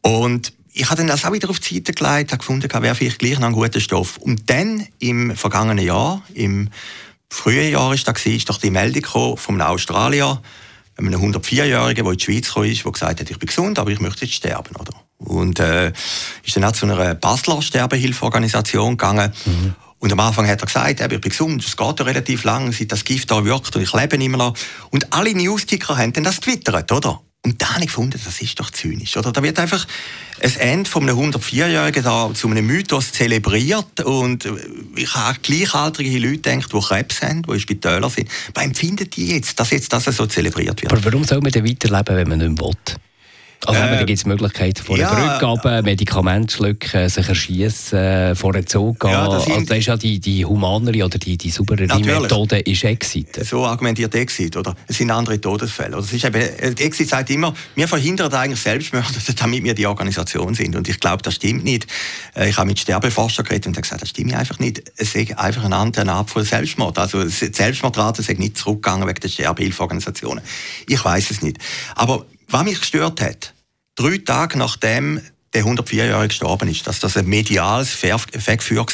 Und 0.00 0.52
ich 0.72 0.86
habe 0.86 0.96
dann 0.96 1.06
das 1.06 1.24
auch 1.24 1.32
wieder 1.32 1.50
auf 1.50 1.60
die 1.60 1.76
Seite 1.76 1.92
gelegt, 1.92 2.32
habe 2.32 2.38
gefunden, 2.38 2.68
wäre 2.82 2.94
vielleicht 2.94 3.18
gleich 3.18 3.38
noch 3.38 3.48
ein 3.48 3.52
guter 3.52 3.80
Stoff. 3.80 4.16
Und 4.18 4.48
dann, 4.50 4.86
im 4.98 5.34
vergangenen 5.34 5.84
Jahr, 5.84 6.22
im 6.34 6.70
frühen 7.30 7.72
Jahr 7.72 7.94
ist 7.94 8.06
das, 8.06 8.24
ist 8.26 8.48
doch 8.48 8.58
die 8.58 8.70
Meldung 8.70 9.36
von 9.36 9.54
einem 9.54 9.68
Australier, 9.68 10.42
einem 10.96 11.14
104-Jährigen, 11.14 12.04
der 12.04 12.12
in 12.12 12.18
die 12.18 12.24
Schweiz 12.24 12.52
kam, 12.52 12.64
der 12.64 12.92
gesagt 12.92 13.20
hat, 13.20 13.30
ich 13.30 13.38
bin 13.38 13.46
gesund, 13.46 13.78
aber 13.78 13.90
ich 13.90 14.00
möchte 14.00 14.24
jetzt 14.24 14.34
sterben, 14.34 14.74
oder? 14.76 14.92
Und 15.18 15.58
äh, 15.58 15.92
ist 16.44 16.56
dann 16.56 16.64
auch 16.64 16.72
zu 16.72 16.86
einer 16.86 17.14
Basler 17.14 17.60
Sterbehilfeorganisation 17.60 18.96
gegangen. 18.96 19.32
Mhm. 19.44 19.74
Und 20.00 20.12
am 20.12 20.20
Anfang 20.20 20.46
hat 20.46 20.60
er 20.60 20.66
gesagt, 20.66 21.00
ich 21.00 21.20
bin 21.20 21.20
gesund, 21.20 21.64
es 21.64 21.76
geht 21.76 21.98
ja 21.98 22.04
relativ 22.04 22.44
lang, 22.44 22.72
seit 22.72 22.92
das 22.92 23.04
Gift 23.04 23.30
da 23.30 23.44
wirkt 23.44 23.74
und 23.74 23.82
ich 23.82 23.92
lebe 23.92 24.16
immer 24.16 24.38
noch. 24.38 24.54
Und 24.90 25.12
alle 25.12 25.34
Newsticker 25.34 25.96
haben 25.96 26.12
dann 26.12 26.24
das 26.24 26.38
twittert, 26.38 26.92
oder? 26.92 27.20
Und 27.44 27.62
da 27.62 27.74
habe 27.74 27.80
ich 27.80 27.86
gefunden, 27.86 28.20
das 28.22 28.40
ist 28.40 28.58
doch 28.58 28.70
zynisch. 28.70 29.16
Oder? 29.16 29.32
Da 29.32 29.42
wird 29.42 29.58
einfach 29.58 29.86
ein 30.42 30.56
Ende 30.56 30.90
von 30.90 31.04
einem 31.04 31.18
104-Jährigen 31.18 32.02
da 32.02 32.30
zu 32.34 32.48
einem 32.48 32.66
Mythos 32.66 33.12
zelebriert. 33.12 34.00
Und 34.00 34.48
ich 34.96 35.14
habe 35.14 35.38
gleichaltrige 35.40 36.18
Leute 36.18 36.50
gedacht, 36.50 36.72
die 36.72 36.80
Krebs 36.80 37.22
haben, 37.22 37.42
die 37.42 37.52
in 37.52 37.60
Spitälern 37.60 38.10
sind. 38.10 38.28
Was 38.54 38.64
empfinden 38.64 39.08
die 39.08 39.28
jetzt, 39.28 39.58
dass 39.58 39.70
jetzt 39.70 39.92
das 39.92 40.04
so 40.04 40.26
zelebriert 40.26 40.82
wird? 40.82 40.92
Aber 40.92 41.04
warum 41.04 41.24
soll 41.24 41.40
man 41.40 41.52
denn 41.52 41.66
weiterleben, 41.66 42.16
wenn 42.16 42.28
man 42.28 42.38
nicht 42.38 42.60
mehr 42.60 42.68
will? 42.68 42.96
Also 43.66 43.80
äh, 43.80 43.90
da 43.90 44.04
gibt 44.04 44.18
es 44.18 44.24
Möglichkeiten 44.24 44.82
von 44.82 44.98
ja, 44.98 45.14
der 45.14 45.46
Brücke 45.46 45.82
Medikamente 45.82 46.54
schlucken, 46.54 47.08
sich 47.08 47.28
erschießen, 47.28 48.36
vor 48.36 48.52
den 48.52 48.66
Zug 48.66 49.00
gehen. 49.00 49.10
Ja, 49.10 49.28
das, 49.28 49.48
also 49.48 49.64
das 49.64 49.78
ist 49.78 49.86
ja 49.86 49.96
die, 49.96 50.20
die 50.20 50.44
humanere 50.44 51.04
oder 51.04 51.18
die, 51.18 51.36
die 51.36 51.50
sauberere 51.50 51.98
Methode 51.98 52.60
ist 52.60 52.84
Exit. 52.84 53.44
So 53.44 53.64
argumentiert 53.64 54.14
Exit, 54.14 54.56
oder? 54.56 54.74
Es 54.86 54.98
sind 54.98 55.10
andere 55.10 55.40
Todesfälle. 55.40 55.96
Oder? 55.96 56.04
Es 56.04 56.12
ist 56.12 56.24
eben, 56.24 56.40
Exit 56.78 57.08
sagt 57.08 57.30
immer, 57.30 57.52
wir 57.74 57.88
verhindern 57.88 58.32
eigentlich 58.32 58.60
Selbstmörder, 58.60 59.08
damit 59.36 59.64
wir 59.64 59.74
die 59.74 59.86
Organisation 59.86 60.54
sind. 60.54 60.76
Und 60.76 60.88
ich 60.88 61.00
glaube, 61.00 61.22
das 61.22 61.34
stimmt 61.34 61.64
nicht. 61.64 61.86
Äh, 62.36 62.50
ich 62.50 62.56
habe 62.56 62.68
mit 62.68 62.78
Sterbeforschern 62.78 63.44
geredet 63.44 63.66
und 63.66 63.80
gesagt, 63.80 64.02
das 64.02 64.10
stimmt 64.10 64.34
einfach 64.34 64.58
nicht. 64.60 64.82
Es 64.96 65.14
ist 65.14 65.36
einfach 65.36 65.64
eine 65.64 65.76
andere 65.76 66.08
Art 66.10 66.30
von 66.30 66.44
Selbstmord. 66.44 66.96
Also 66.98 67.24
die 67.24 67.30
Selbstmordrate 67.30 68.22
sind 68.22 68.38
nicht 68.38 68.56
zurückgegangen 68.56 69.08
wegen 69.08 69.20
der 69.20 69.28
Sterbehilfeorganisationen. 69.28 70.44
Ich 70.86 71.04
weiß 71.04 71.30
es 71.32 71.42
nicht. 71.42 71.58
Aber 71.96 72.24
was 72.48 72.64
mich 72.64 72.80
gestört 72.80 73.20
hat, 73.20 73.54
drei 73.94 74.18
Tage 74.18 74.58
nachdem 74.58 75.20
der 75.54 75.64
104-Jährige 75.64 76.28
gestorben 76.28 76.68
ist, 76.68 76.86
dass 76.86 77.00
das 77.00 77.16
ein 77.16 77.26
mediales 77.26 77.90
Vergefühl 77.90 78.78
war, 78.78 78.86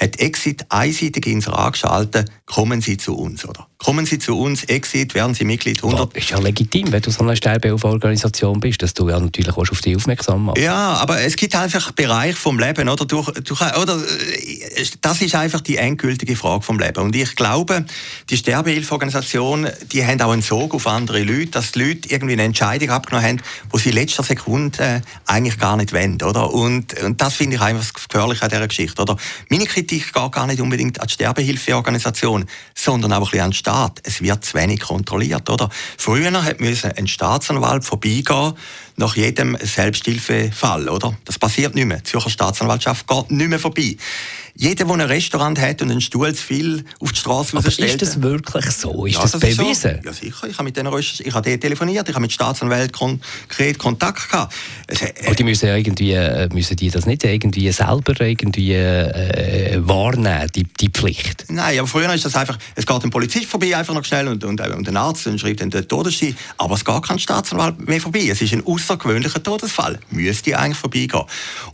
hat 0.00 0.20
Exit 0.20 0.66
einseitig 0.68 1.26
ins 1.26 1.48
Rad 1.48 1.72
geschaltet, 1.72 2.30
kommen 2.44 2.80
Sie 2.80 2.96
zu 2.96 3.16
uns, 3.16 3.44
oder? 3.46 3.66
Kommen 3.78 4.06
Sie 4.06 4.18
zu 4.18 4.36
uns, 4.36 4.64
Exit, 4.64 5.14
werden 5.14 5.34
Sie 5.34 5.44
Mitglied 5.44 5.82
100. 5.82 6.14
Das 6.14 6.24
ist 6.24 6.30
ja 6.30 6.38
legitim, 6.40 6.90
wenn 6.90 7.00
du 7.00 7.10
so 7.10 7.22
eine 7.22 7.36
Sterbehilfeorganisation 7.36 8.58
bist, 8.58 8.82
dass 8.82 8.92
du 8.92 9.08
ja 9.08 9.20
natürlich 9.20 9.52
auch 9.52 9.70
auf 9.70 9.80
dich 9.80 9.94
aufmerksam 9.94 10.46
machst. 10.46 10.60
Ja, 10.60 10.94
aber 10.94 11.20
es 11.20 11.36
gibt 11.36 11.54
einfach 11.54 11.92
Bereich 11.92 12.36
vom 12.36 12.58
Leben, 12.58 12.88
oder? 12.88 13.04
Du, 13.04 13.22
du, 13.22 13.54
oder? 13.54 13.98
Äh, 13.98 14.84
das 15.00 15.22
ist 15.22 15.34
einfach 15.36 15.60
die 15.60 15.76
endgültige 15.76 16.34
Frage 16.34 16.62
vom 16.62 16.78
Leben. 16.78 17.00
Und 17.02 17.14
ich 17.14 17.36
glaube, 17.36 17.86
die 18.28 18.36
Sterbehilfeorganisation, 18.36 19.68
die 19.92 20.04
haben 20.04 20.20
auch 20.22 20.32
einen 20.32 20.42
Sog 20.42 20.74
auf 20.74 20.86
andere 20.88 21.22
Leute, 21.22 21.52
dass 21.52 21.72
die 21.72 21.84
Leute 21.84 22.10
irgendwie 22.10 22.32
eine 22.32 22.42
Entscheidung 22.42 22.90
abgenommen 22.90 23.26
haben, 23.28 23.42
wo 23.70 23.78
sie 23.78 23.90
in 23.90 23.94
letzter 23.94 24.24
Sekunde 24.24 24.82
äh, 24.82 25.00
eigentlich 25.26 25.58
gar 25.58 25.77
nicht 25.78 25.92
wollen, 25.92 26.20
oder? 26.22 26.52
Und, 26.52 27.00
und 27.02 27.20
das 27.20 27.34
finde 27.34 27.56
ich 27.56 27.62
einfach 27.62 27.82
das 27.82 28.42
an 28.42 28.50
dieser 28.50 28.68
Geschichte, 28.68 29.00
oder? 29.00 29.16
Meine 29.48 29.64
Kritik 29.64 30.12
geht 30.12 30.32
gar 30.32 30.46
nicht 30.46 30.60
unbedingt 30.60 31.00
an 31.00 31.06
die 31.06 31.14
Sterbehilfeorganisation, 31.14 32.44
sondern 32.74 33.12
auch 33.14 33.16
ein 33.18 33.22
bisschen 33.22 33.40
an 33.40 33.50
die 33.52 33.56
Staat. 33.56 34.00
Es 34.04 34.20
wird 34.20 34.44
zu 34.44 34.54
wenig 34.54 34.80
kontrolliert, 34.80 35.48
oder? 35.48 35.70
Früher 35.96 36.30
musste 36.58 36.96
ein 36.96 37.08
Staatsanwalt 37.08 37.84
vorbeigehen 37.84 38.54
nach 38.98 39.16
jedem 39.16 39.56
Selbsthilfefall, 39.60 40.88
oder? 40.88 41.16
Das 41.24 41.38
passiert 41.38 41.74
nicht 41.74 41.86
mehr. 41.86 41.98
Die 41.98 42.04
Zürcher 42.04 42.30
Staatsanwaltschaft 42.30 43.06
geht 43.06 43.30
nicht 43.30 43.48
mehr 43.48 43.58
vorbei. 43.58 43.96
Jeder, 44.60 44.86
der 44.86 44.94
ein 44.94 45.00
Restaurant 45.02 45.60
hat 45.60 45.82
und 45.82 45.90
einen 45.92 46.00
Stuhl 46.00 46.34
zu 46.34 46.42
viel 46.42 46.84
auf 46.98 47.12
die 47.12 47.18
Straße 47.20 47.56
Aber 47.56 47.68
ist 47.68 48.02
das 48.02 48.20
wirklich 48.20 48.68
so? 48.72 49.06
Ist 49.06 49.14
ja, 49.14 49.22
das, 49.22 49.30
das 49.30 49.40
bewiesen? 49.40 49.70
Ist 49.70 49.82
so. 49.82 49.88
Ja, 49.88 50.12
sicher. 50.12 50.48
Ich 50.48 50.54
habe 50.54 50.64
mit 50.64 50.76
denen 50.76 50.92
ich 50.98 51.32
habe 51.32 51.60
telefoniert, 51.60 52.08
ich 52.08 52.14
habe 52.14 52.22
mit 52.22 52.32
Staatsanwälten 52.32 52.90
konkret 52.90 53.78
Kontakt 53.78 54.28
gehabt. 54.28 54.52
Es, 54.88 55.00
äh, 55.00 55.12
Aber 55.26 55.36
die 55.36 55.44
müssen 55.44 55.66
ja 55.66 55.76
irgendwie, 55.76 56.10
äh, 56.10 56.48
müssen 56.52 56.74
die 56.74 56.90
das 56.90 57.06
nicht 57.06 57.22
irgendwie 57.22 57.70
selber 57.70 58.20
irgendwie 58.20 58.74
äh, 58.74 59.78
wahrnehmen, 59.80 60.50
die, 60.56 60.64
die 60.64 60.88
Pflicht? 60.88 61.44
Nein, 61.50 61.78
aber 61.78 61.86
früher 61.86 62.12
ist 62.12 62.24
das 62.24 62.34
einfach, 62.34 62.58
es 62.74 62.84
geht 62.84 63.04
ein 63.04 63.10
Polizist 63.10 63.46
vorbei, 63.46 63.76
einfach 63.76 63.94
noch 63.94 64.04
schnell 64.04 64.26
und, 64.26 64.42
und, 64.42 64.60
und 64.60 64.88
ein 64.88 64.96
Arzt 64.96 65.24
und 65.28 65.40
schreibt 65.40 65.60
dann 65.60 65.70
den 65.70 65.86
Todesschein, 65.86 66.36
aber 66.56 66.74
es 66.74 66.84
geht 66.84 67.02
kein 67.04 67.20
Staatsanwalt 67.20 67.86
mehr 67.86 68.00
vorbei. 68.00 68.26
Es 68.28 68.42
ist 68.42 68.52
ein 68.52 68.62
außergewöhnlicher 68.88 69.42
Todesfall. 69.42 69.98
Müsste 70.10 70.58
eigentlich 70.58 70.78
vorbeigehen. 70.78 71.24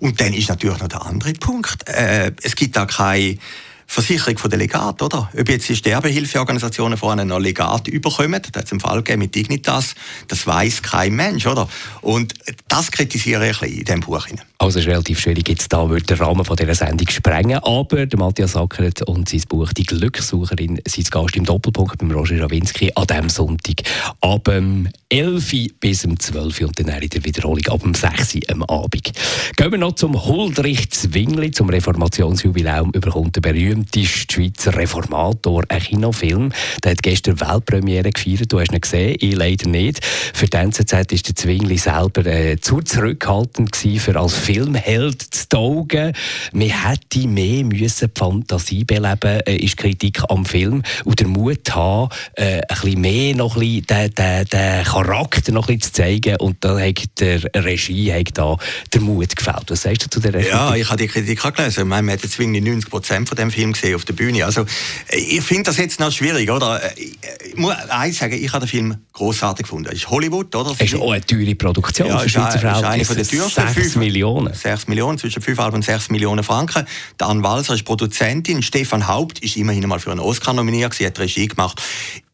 Und 0.00 0.20
dann 0.20 0.32
ist 0.32 0.48
natürlich 0.48 0.78
noch 0.78 0.88
der 0.88 1.02
andere 1.02 1.32
Punkt. 1.34 1.88
Äh, 1.88 2.32
es 2.42 2.56
gibt 2.56 2.76
da 2.76 2.86
keine 2.86 3.38
Versicherung 3.86 4.38
von 4.38 4.50
Legat, 4.50 5.02
oder? 5.02 5.30
Ob 5.38 5.48
jetzt 5.48 5.68
die 5.68 5.76
Sterbehilfeorganisationen 5.76 6.98
vorne 6.98 7.24
noch 7.24 7.38
Legat 7.38 7.88
überkommen, 7.88 8.40
da 8.52 8.58
hat 8.58 8.66
es 8.66 8.72
einen 8.72 8.80
Fall 8.80 8.98
gegeben 8.98 9.20
mit 9.20 9.34
Dignitas, 9.34 9.94
das 10.28 10.46
weiß 10.46 10.82
kein 10.82 11.14
Mensch, 11.14 11.46
oder? 11.46 11.68
Und 12.00 12.34
das 12.68 12.90
kritisiere 12.90 13.50
ich 13.50 13.62
ein 13.62 13.68
bisschen 13.68 13.78
in 13.78 13.84
diesem 13.84 14.00
Buch. 14.00 14.26
Also 14.58 14.78
es 14.78 14.84
ist 14.84 14.90
relativ 14.90 15.20
schwierig, 15.20 15.48
jetzt 15.48 15.72
da 15.72 15.88
würde 15.88 16.06
der 16.06 16.20
Rahmen 16.20 16.44
von 16.44 16.56
dieser 16.56 16.74
Sendung 16.74 17.08
sprengen, 17.08 17.58
aber 17.58 18.06
der 18.06 18.18
Matthias 18.18 18.56
Ackert 18.56 19.02
und 19.02 19.28
sein 19.28 19.42
Buch 19.48 19.72
«Die 19.72 19.82
Glückssucherin» 19.82 20.80
sind 20.86 21.10
Gast 21.10 21.36
im 21.36 21.44
Doppelpunkt 21.44 21.98
beim 21.98 22.10
Roger 22.10 22.40
Rawinski 22.40 22.92
an 22.94 23.06
diesem 23.06 23.28
Sonntag 23.28 23.82
ab 24.20 24.44
dem 24.44 24.88
11 25.10 25.78
bis 25.80 26.00
zum 26.00 26.18
12 26.18 26.60
und 26.62 26.78
dann 26.78 27.02
in 27.02 27.08
der 27.08 27.24
Wiederholung 27.24 27.66
ab 27.68 27.82
dem 27.82 27.94
6 27.94 28.38
am 28.48 28.62
Abend. 28.64 29.12
Gehen 29.56 29.70
wir 29.70 29.78
noch 29.78 29.92
zum 29.92 30.24
Huldrich 30.24 30.90
Zwingli, 30.90 31.50
zum 31.50 31.68
Reformationsjubiläum 31.68 32.90
überkommt 32.92 33.36
der 33.36 33.42
berühmteste 33.74 34.32
Schweizer 34.32 34.76
Reformator 34.76 35.64
einen 35.68 35.80
Kinofilm. 35.80 36.52
Der 36.82 36.92
hat 36.92 37.02
gestern 37.02 37.40
Weltpremiere 37.40 38.10
gefeiert, 38.10 38.52
du 38.52 38.60
hast 38.60 38.72
ihn 38.72 38.80
gesehen, 38.80 39.16
ich 39.18 39.34
leider 39.34 39.68
nicht. 39.68 40.04
Für 40.04 40.46
die 40.46 40.56
NZZ 40.56 40.92
war 40.92 41.04
der 41.04 41.34
Zwingli 41.34 41.78
selber 41.78 42.26
äh, 42.26 42.58
zu 42.60 42.80
zurückhaltend 42.80 43.72
gewesen, 43.72 44.00
für 44.00 44.18
als 44.18 44.34
Filmheld 44.34 45.22
zu 45.22 45.48
taugen. 45.48 46.12
Man 46.52 46.68
hätte 46.68 47.26
mehr 47.26 47.64
müssen 47.64 48.10
die 48.14 48.18
Fantasie 48.18 48.84
beleben, 48.84 49.40
äh, 49.46 49.56
ist 49.56 49.76
Kritik 49.76 50.22
am 50.28 50.44
Film 50.44 50.82
und 51.04 51.20
der 51.20 51.26
Mut 51.26 51.74
haben, 51.74 52.10
äh, 52.34 52.60
ein 52.60 52.62
bisschen 52.68 53.00
mehr 53.00 53.34
noch 53.34 53.56
ein 53.56 53.60
bisschen 53.60 53.86
den, 53.86 54.14
den, 54.14 54.44
den 54.46 54.84
Charakter 54.84 55.52
noch 55.52 55.68
ein 55.68 55.78
bisschen 55.78 55.92
zu 55.94 56.02
zeigen 56.02 56.36
und 56.36 56.56
da 56.60 56.78
hat 56.78 57.04
der 57.18 57.42
Regie 57.54 58.12
hat 58.12 58.30
da 58.34 58.56
der 58.92 59.00
Mut 59.00 59.34
gefällt. 59.34 59.64
Was 59.68 59.82
sagst 59.82 60.04
du 60.04 60.10
zu 60.10 60.20
der 60.20 60.32
Kritik? 60.32 60.50
Ja, 60.50 60.74
ich 60.74 60.88
habe 60.88 60.98
die 60.98 61.08
Kritik 61.08 61.44
auch 61.44 61.52
gelesen. 61.52 61.80
Ich 61.80 61.86
meine, 61.86 62.02
man 62.02 62.14
hat 62.14 62.22
jetzt 62.22 62.38
90 62.38 62.90
Prozent 62.90 63.28
von 63.28 63.36
dem 63.36 63.50
Film 63.50 63.63
gesehen 63.72 63.94
auf 63.94 64.04
der 64.04 64.14
Bühne. 64.14 64.44
Also 64.44 64.66
ich 65.10 65.42
finde 65.42 65.64
das 65.64 65.78
jetzt 65.78 66.00
noch 66.00 66.12
schwierig, 66.12 66.50
oder? 66.50 66.80
Ich 66.96 67.56
muss 67.56 67.74
eins 67.88 68.18
sagen, 68.18 68.34
ich 68.34 68.52
habe 68.52 68.64
den 68.64 68.68
Film 68.68 68.96
großartig 69.12 69.64
gefunden. 69.64 69.88
Es 69.88 70.00
ist 70.00 70.10
Hollywood, 70.10 70.54
oder? 70.54 70.72
Es 70.78 70.92
ist 70.92 71.00
auch 71.00 71.12
eine 71.12 71.24
teure 71.24 71.54
Produktion 71.54 72.08
ja, 72.08 72.18
für 72.18 72.28
Schweizer. 72.28 72.56
Ist 72.56 72.84
eine 72.84 73.04
den 73.04 73.28
teuersten. 73.28 73.74
6 73.74 73.96
Millionen. 73.96 74.54
6 74.54 74.88
Millionen, 74.88 75.18
zwischen 75.18 75.42
5,5 75.42 75.72
und 75.72 75.84
6 75.84 76.10
Millionen 76.10 76.44
Franken. 76.44 76.86
Dan 77.18 77.42
Walser 77.42 77.74
ist 77.74 77.84
Produzentin. 77.84 78.62
Stefan 78.62 79.06
Haupt 79.08 79.38
ist 79.40 79.56
immerhin 79.56 79.86
mal 79.88 80.00
für 80.00 80.10
einen 80.10 80.20
Oscar 80.20 80.52
nominiert. 80.52 80.94
Sie 80.94 81.06
hat 81.06 81.18
Regie 81.18 81.48
gemacht 81.48 81.80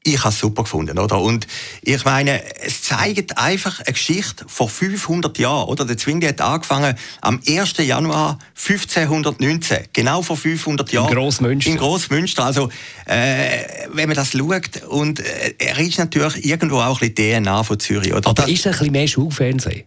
ich 0.03 0.19
habe 0.19 0.31
es 0.31 0.39
super 0.39 0.63
gefunden, 0.63 0.99
oder? 0.99 1.21
Und 1.21 1.47
ich 1.83 2.05
meine, 2.05 2.43
es 2.63 2.83
zeigt 2.83 3.37
einfach 3.37 3.81
eine 3.81 3.93
Geschichte 3.93 4.45
vor 4.49 4.69
500 4.71 5.39
Jahren, 5.39 5.69
oder? 5.69 5.85
Der 5.85 5.99
Zwingli 5.99 6.27
hat 6.27 6.41
angefangen 6.41 6.95
am 7.21 7.41
1. 7.47 7.77
Januar 7.79 8.39
1519, 8.57 9.89
genau 9.93 10.23
vor 10.23 10.39
500 10.39 10.91
Jahren. 10.93 11.09
In 11.09 11.15
Grossmünster. 11.15 11.71
In 11.71 11.77
Grossmünster. 11.77 12.45
Also, 12.45 12.71
äh, 13.05 13.89
wenn 13.93 14.09
man 14.09 14.17
das 14.17 14.33
schaut, 14.33 14.83
und 14.89 15.21
äh, 15.21 15.55
er 15.59 15.79
ist 15.79 15.99
natürlich 15.99 16.47
irgendwo 16.47 16.77
auch 16.77 17.01
ein 17.03 17.13
bisschen 17.13 17.45
DNA 17.45 17.63
von 17.63 17.79
Zürich, 17.79 18.13
oder? 18.15 18.27
Aber 18.29 18.43
das, 18.43 18.51
ist 18.51 18.67
ein 18.67 18.73
bisschen 18.73 18.93
mehr 18.93 19.07
Schulfernsehen? 19.07 19.85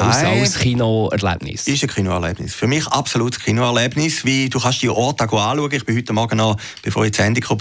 als, 0.00 0.22
Nein, 0.22 0.40
als 0.40 0.58
Kinoerlebnis? 0.58 1.66
Ist 1.66 1.82
ein 1.82 1.88
Kinoerlebnis. 1.88 2.54
Für 2.54 2.66
mich 2.66 2.86
absolutes 2.86 3.40
Kinoerlebnis. 3.40 4.24
Wie, 4.24 4.48
du 4.48 4.58
kannst 4.58 4.82
die 4.82 4.88
Orte 4.88 5.24
anschauen. 5.24 5.72
Ich 5.72 5.84
bin 5.84 5.96
heute 5.96 6.12
Morgen 6.12 6.36
noch, 6.36 6.56
bevor 6.82 7.04
ich 7.04 7.12
zu 7.12 7.22
Ende 7.22 7.40
kam, 7.40 7.58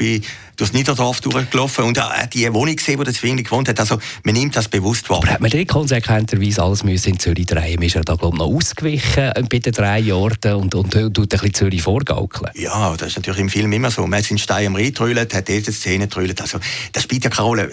durchs 0.56 0.74
Niederdorf 0.74 1.22
durchgelaufen 1.22 1.86
und 1.86 1.98
äh, 1.98 2.02
die 2.32 2.52
Wohnung 2.54 2.76
gesehen, 2.76 3.00
wo 3.00 3.04
der 3.04 3.14
Zwingli 3.14 3.44
gewohnt 3.44 3.70
hat. 3.70 3.80
Also 3.80 4.00
man 4.24 4.36
nimmt 4.36 4.56
das 4.56 4.68
bewusst 4.68 5.10
wahr. 5.10 5.18
Aber 5.18 5.30
hat 5.30 5.42
man 5.42 5.52
nicht 5.52 5.70
konsequenterweise 5.70 6.62
alles 6.62 6.84
müssen 6.84 7.10
in 7.10 7.20
Zürich 7.20 7.46
drehen 7.46 7.80
müssen? 7.80 7.84
Ist 7.84 7.96
er 7.96 8.04
da 8.04 8.16
glaube 8.16 8.36
ich 8.36 8.40
noch 8.40 8.48
ausgewichen 8.48 9.32
bei 9.50 9.60
den 9.60 9.74
drei 9.74 10.14
Orten 10.14 10.54
und, 10.54 10.76
und, 10.76 10.96
und 10.96 11.14
tut 11.14 11.18
ein 11.18 11.28
bisschen 11.28 11.54
Zürich 11.54 11.82
vorgaukeln? 11.82 12.52
Ja, 12.56 12.96
das 12.96 13.10
ist 13.10 13.16
natürlich 13.18 13.42
im 13.42 13.50
Film 13.50 13.72
immer 13.72 13.92
so. 13.92 14.06
Man 14.06 14.20
hat 14.20 14.30
in 14.30 14.38
Stein 14.38 14.68
am 14.68 14.76
Rhein 14.76 14.94
trüllt, 14.94 15.34
hat 15.34 15.48
diese 15.48 15.72
Szene 15.72 16.08
trüllt. 16.08 16.40
Also 16.42 16.60
das 16.92 17.04
spielt 17.04 17.24
ja 17.24 17.30
keine 17.30 17.48
Rolle. 17.48 17.70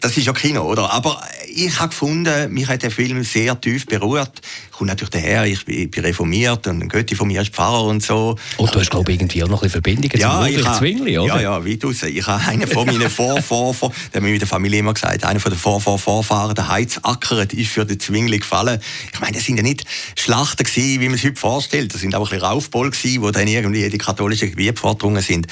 Das 0.00 0.16
ist 0.16 0.26
ja 0.26 0.32
Kino, 0.32 0.62
oder? 0.62 0.92
Aber 0.92 1.22
ich 1.54 1.78
habe 1.78 1.88
gefunden, 1.88 2.52
mich 2.52 2.68
hat 2.68 2.82
der 2.82 2.90
Film 2.90 3.22
sehr 3.24 3.60
tief 3.60 3.86
berührt. 3.86 4.40
Ich 4.70 4.78
komme 4.78 4.88
natürlich 4.88 5.10
daher, 5.10 5.44
ich 5.44 5.64
bin, 5.64 5.90
bin 5.90 6.04
reformiert 6.04 6.66
und 6.66 6.82
ein 6.82 6.88
Götti 6.88 7.14
von 7.14 7.28
mir 7.28 7.42
ist 7.42 7.54
Pfarrer 7.54 7.84
und 7.84 8.02
so. 8.02 8.36
Und 8.56 8.74
du 8.74 8.80
hast 8.80 8.90
glaube 8.90 9.12
ich 9.12 9.18
irgendwie 9.18 9.44
auch 9.44 9.48
noch 9.48 9.62
ein 9.62 9.68
bisschen 9.68 9.82
Verbindungen 9.82 10.18
ja, 10.18 10.32
zum 10.32 10.54
Ulrich 10.54 10.78
Zwingli, 10.78 11.18
oder? 11.18 11.36
Ja, 11.36 11.40
ja, 11.40 11.64
wie 11.64 11.76
du 11.76 11.92
sagst 11.92 12.21
ich 12.22 12.28
habe 12.28 12.42
einen 12.46 12.66
von 12.66 12.86
meinen 12.86 13.10
Vor, 13.10 13.42
Vor, 13.42 13.74
Vor, 13.74 13.92
der 14.12 14.20
hat 14.20 14.22
mir 14.22 14.30
mit 14.32 14.40
der 14.40 14.48
Familie 14.48 14.78
immer 14.78 14.94
gesagt, 14.94 15.24
einer 15.24 15.40
von 15.40 15.52
den 15.52 15.58
Vor, 15.58 15.80
Vor, 15.80 15.98
Vorfahren, 15.98 16.54
der 16.54 16.68
Heizackeret, 16.68 17.52
ist 17.52 17.70
für 17.70 17.84
den 17.84 17.98
Zwingli 17.98 18.38
gefallen. 18.38 18.80
Ich 19.12 19.20
meine, 19.20 19.36
das 19.36 19.44
sind 19.44 19.56
ja 19.56 19.62
nicht 19.62 19.84
Schlachten 20.16 20.64
gewesen, 20.64 21.00
wie 21.00 21.06
man 21.06 21.14
es 21.14 21.24
heute 21.24 21.36
vorstellt. 21.36 21.92
Das 21.92 22.00
sind 22.00 22.14
auch 22.14 22.20
ein 22.20 22.24
bisschen 22.24 22.42
Raufboll 22.42 22.90
gewesen, 22.90 23.22
wo 23.22 23.30
dann 23.30 23.48
irgendwie 23.48 23.88
die 23.88 23.98
katholischen 23.98 24.50
Gebiete 24.50 24.80
vorgedrungen 24.80 25.22
sind. 25.22 25.46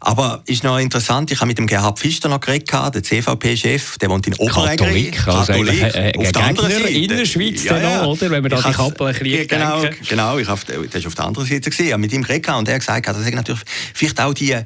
Aber 0.00 0.42
ist 0.46 0.64
noch 0.64 0.78
interessant, 0.78 1.30
ich 1.30 1.38
habe 1.38 1.48
mit 1.48 1.58
dem 1.58 1.66
Gerhard 1.66 1.98
Pfister 1.98 2.28
noch 2.28 2.40
geredet, 2.40 2.68
der 2.72 3.02
CVP-Chef, 3.02 3.98
der 3.98 4.10
wohnt 4.10 4.26
in 4.26 4.34
Oberägeri. 4.34 5.10
Katholik, 5.10 5.26
also 5.28 5.52
Katholik, 5.52 5.82
äh, 5.82 6.12
auf 6.16 6.32
der 6.32 6.44
anderen 6.44 6.70
Seite. 6.70 6.88
in 6.88 7.08
der 7.08 7.26
Schweiz 7.26 7.64
ja, 7.64 7.78
ja. 7.78 8.02
Noch, 8.02 8.08
oder? 8.08 8.30
Wenn 8.30 8.42
wir 8.42 8.50
da 8.50 8.60
die 8.60 8.72
Kappel 8.72 9.12
kriegen. 9.12 9.46
Genau, 9.46 9.82
genau, 10.08 10.38
ich 10.38 10.48
habe, 10.48 10.60
das 10.90 11.02
war 11.02 11.08
auf 11.08 11.14
der 11.14 11.24
anderen 11.24 11.46
Seite 11.46 11.70
gesehen, 11.70 12.00
mit 12.00 12.12
ihm 12.12 12.22
geredet 12.22 12.48
und 12.48 12.68
er 12.68 12.74
hat 12.74 12.80
gesagt, 12.80 13.06
das 13.06 13.18
ist 13.18 13.34
natürlich 13.34 13.62
vielleicht 13.94 14.20
auch 14.20 14.34
die, 14.34 14.56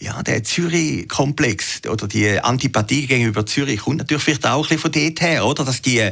ja, 0.00 0.22
der 0.22 0.42
Zürich-Komplex 0.80 1.82
oder 1.88 2.08
die 2.08 2.38
Antipathie 2.38 3.06
gegenüber 3.06 3.44
Zürich 3.46 3.80
kommt 3.80 3.98
natürlich 3.98 4.22
vielleicht 4.22 4.46
auch 4.46 4.70
ein 4.70 4.76
bisschen 4.76 4.78
von 4.78 4.92
dort 4.92 5.20
her, 5.20 5.46
oder? 5.46 5.64
Dass 5.64 5.82
die 5.82 6.10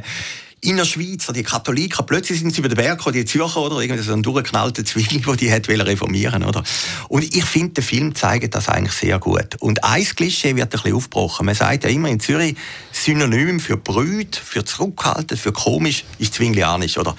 in 0.60 0.76
der 0.76 0.84
Schweiz, 0.84 1.28
die 1.28 1.44
Katholiken, 1.44 2.04
plötzlich 2.04 2.40
sind 2.40 2.52
sie 2.52 2.58
über 2.58 2.68
den 2.68 2.76
Berg 2.76 2.98
gekommen, 2.98 3.14
die 3.14 3.24
Zürcher, 3.24 3.60
oder? 3.60 3.80
Irgendwie 3.80 4.02
so 4.02 4.12
ein 4.12 4.24
durchgeknallter 4.24 4.84
Zwilling, 4.84 5.22
der 5.22 5.36
die 5.36 5.52
hat 5.52 5.68
reformieren 5.68 6.42
oder? 6.42 6.64
Und 7.08 7.22
ich 7.22 7.44
finde, 7.44 7.74
der 7.74 7.84
Film 7.84 8.14
zeigt 8.16 8.56
das 8.56 8.68
eigentlich 8.68 8.94
sehr 8.94 9.20
gut. 9.20 9.54
Und 9.60 9.84
ein 9.84 10.04
Klischee 10.04 10.56
wird 10.56 10.66
ein 10.66 10.68
bisschen 10.70 10.94
aufgebrochen. 10.94 11.46
Man 11.46 11.54
sagt 11.54 11.84
ja 11.84 11.90
immer 11.90 12.08
in 12.08 12.18
Zürich, 12.18 12.56
Synonym 12.90 13.60
für 13.60 13.76
Brüd, 13.76 14.34
für 14.34 14.64
zurückhaltend, 14.64 15.40
für 15.40 15.52
komisch 15.52 16.04
ist 16.18 16.34
Zwinglianisch, 16.34 16.98
oder? 16.98 17.14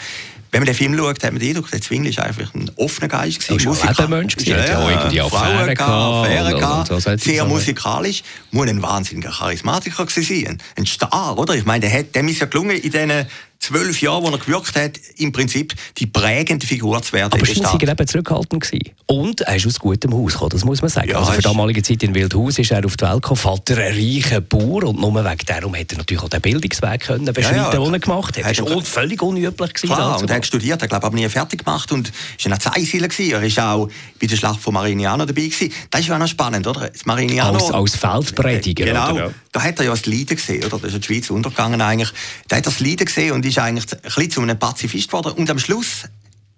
Wenn 0.51 0.61
man 0.61 0.65
den 0.65 0.75
Film 0.75 0.97
schaut, 0.97 1.23
hat 1.23 1.31
man 1.31 1.39
den 1.39 1.49
Eindruck, 1.49 1.69
der 1.71 1.81
Zwingli 1.81 2.15
war 2.17 2.25
einfach 2.25 2.53
ein 2.55 2.71
offener 2.75 3.07
Geist. 3.07 3.49
Er 3.49 3.63
war 3.63 3.99
ein 3.99 4.09
Mensch, 4.09 4.35
ja, 4.39 4.65
ja, 4.65 4.79
auch 4.79 4.89
irgendwie 4.89 5.15
gehabt, 5.17 5.33
Affären 5.35 6.57
gehabt, 6.57 7.21
sehr 7.21 7.45
musikalisch, 7.45 8.23
muss 8.51 8.67
ein 8.67 8.81
wahnsinniger 8.81 9.31
Charismatiker 9.31 10.07
sein, 10.09 10.57
ein 10.75 10.85
Star, 10.85 11.37
oder? 11.37 11.55
Ich 11.55 11.65
meine, 11.65 11.81
der 11.87 11.99
hat, 11.99 12.15
dem 12.15 12.27
ist 12.27 12.39
ja 12.39 12.47
gelungen, 12.47 12.77
in 12.77 12.91
diesen 12.91 13.27
zwölf 13.59 14.01
Jahren, 14.01 14.23
wo 14.23 14.29
er 14.29 14.37
gewirkt 14.37 14.75
hat, 14.75 14.99
im 15.17 15.31
Prinzip 15.31 15.73
die 15.97 16.05
prägende 16.05 16.65
Figur 16.65 17.01
zu 17.01 17.13
werden. 17.13 17.33
Aber 17.33 17.45
Schweizer 17.45 17.73
war 17.73 17.81
eben 17.81 18.07
zurückhaltend. 18.07 18.63
Gewesen. 18.63 18.91
Und 19.05 19.41
er 19.41 19.55
ist 19.55 19.67
aus 19.67 19.79
gutem 19.79 20.13
Haus 20.13 20.33
gekommen, 20.33 20.51
das 20.51 20.65
muss 20.65 20.81
man 20.81 20.89
sagen. 20.89 21.09
Ja, 21.09 21.19
also 21.19 21.33
für 21.33 21.41
damalige 21.41 21.83
Zeit 21.83 22.01
in 22.03 22.15
Wildhaus 22.15 22.57
ist 22.57 22.71
er 22.71 22.85
auf 22.85 22.97
die 22.97 23.05
Welt 23.05 23.21
gekommen, 23.21 23.37
Vater 23.37 23.77
ein 23.77 23.93
reicher 23.93 24.41
Bauer 24.41 24.83
und 24.83 24.99
nur 24.99 25.13
wegen 25.13 25.45
darum 25.45 25.73
hätte 25.73 25.95
er 25.95 25.99
natürlich 25.99 26.23
auch 26.23 26.29
den 26.29 26.41
Bildungsweg 26.41 27.01
können 27.01 27.25
beschreiten, 27.25 27.57
ja, 27.57 27.73
ja. 27.73 27.79
den 27.79 27.93
er 27.93 27.99
gemacht 27.99 28.37
hat. 28.37 28.45
Das 28.45 28.65
war 28.65 28.81
völlig 28.81 29.21
unüblich. 29.21 29.73
Gewesen, 29.73 29.93
Klar, 29.93 30.19
und 30.19 30.29
er 30.29 30.35
hat 30.37 30.45
studiert, 30.45 30.81
er 30.81 30.87
glaube 30.87 31.05
aber 31.05 31.15
nie 31.15 31.27
fertig 31.27 31.63
gemacht 31.63 31.91
und 31.91 32.11
war 32.43 32.51
ein 32.53 32.59
Zeisieler 32.59 33.09
Er 33.19 33.57
war 33.57 33.75
auch 33.75 33.89
bei 34.19 34.27
der 34.27 34.35
Schlacht 34.35 34.61
von 34.61 34.73
Marignano 34.73 35.25
dabei 35.25 35.43
gewesen. 35.43 35.71
Das 35.91 36.01
ist 36.01 36.07
ja 36.07 36.15
auch 36.15 36.19
noch 36.19 36.27
spannend, 36.27 36.65
oder? 36.65 36.89
Das 36.89 37.05
Marignano, 37.05 37.57
als, 37.57 37.71
als 37.71 37.95
Feldprediger, 37.95 38.85
Genau, 38.85 39.11
oder? 39.13 39.33
Da 39.51 39.63
hat 39.63 39.79
er 39.79 39.85
ja 39.85 39.91
das 39.91 40.05
Leiden 40.05 40.37
gesehen, 40.37 40.63
oder? 40.63 40.79
Da 40.79 40.87
ist 40.87 40.95
die 40.95 41.03
Schweiz 41.03 41.29
untergegangen 41.29 41.81
eigentlich. 41.81 42.11
Da 42.47 42.57
hat 42.57 42.65
er 42.65 42.71
das 42.71 42.79
Leiden 42.79 43.05
gesehen 43.05 43.31
und 43.31 43.45
ist 43.45 43.57
eigentlich 43.57 43.91
ein 43.91 44.01
bisschen 44.01 44.31
zu 44.31 44.41
einem 44.41 44.59
Pazifist 44.59 45.07
geworden. 45.07 45.33
Und 45.33 45.49
am 45.49 45.59
Schluss 45.59 46.05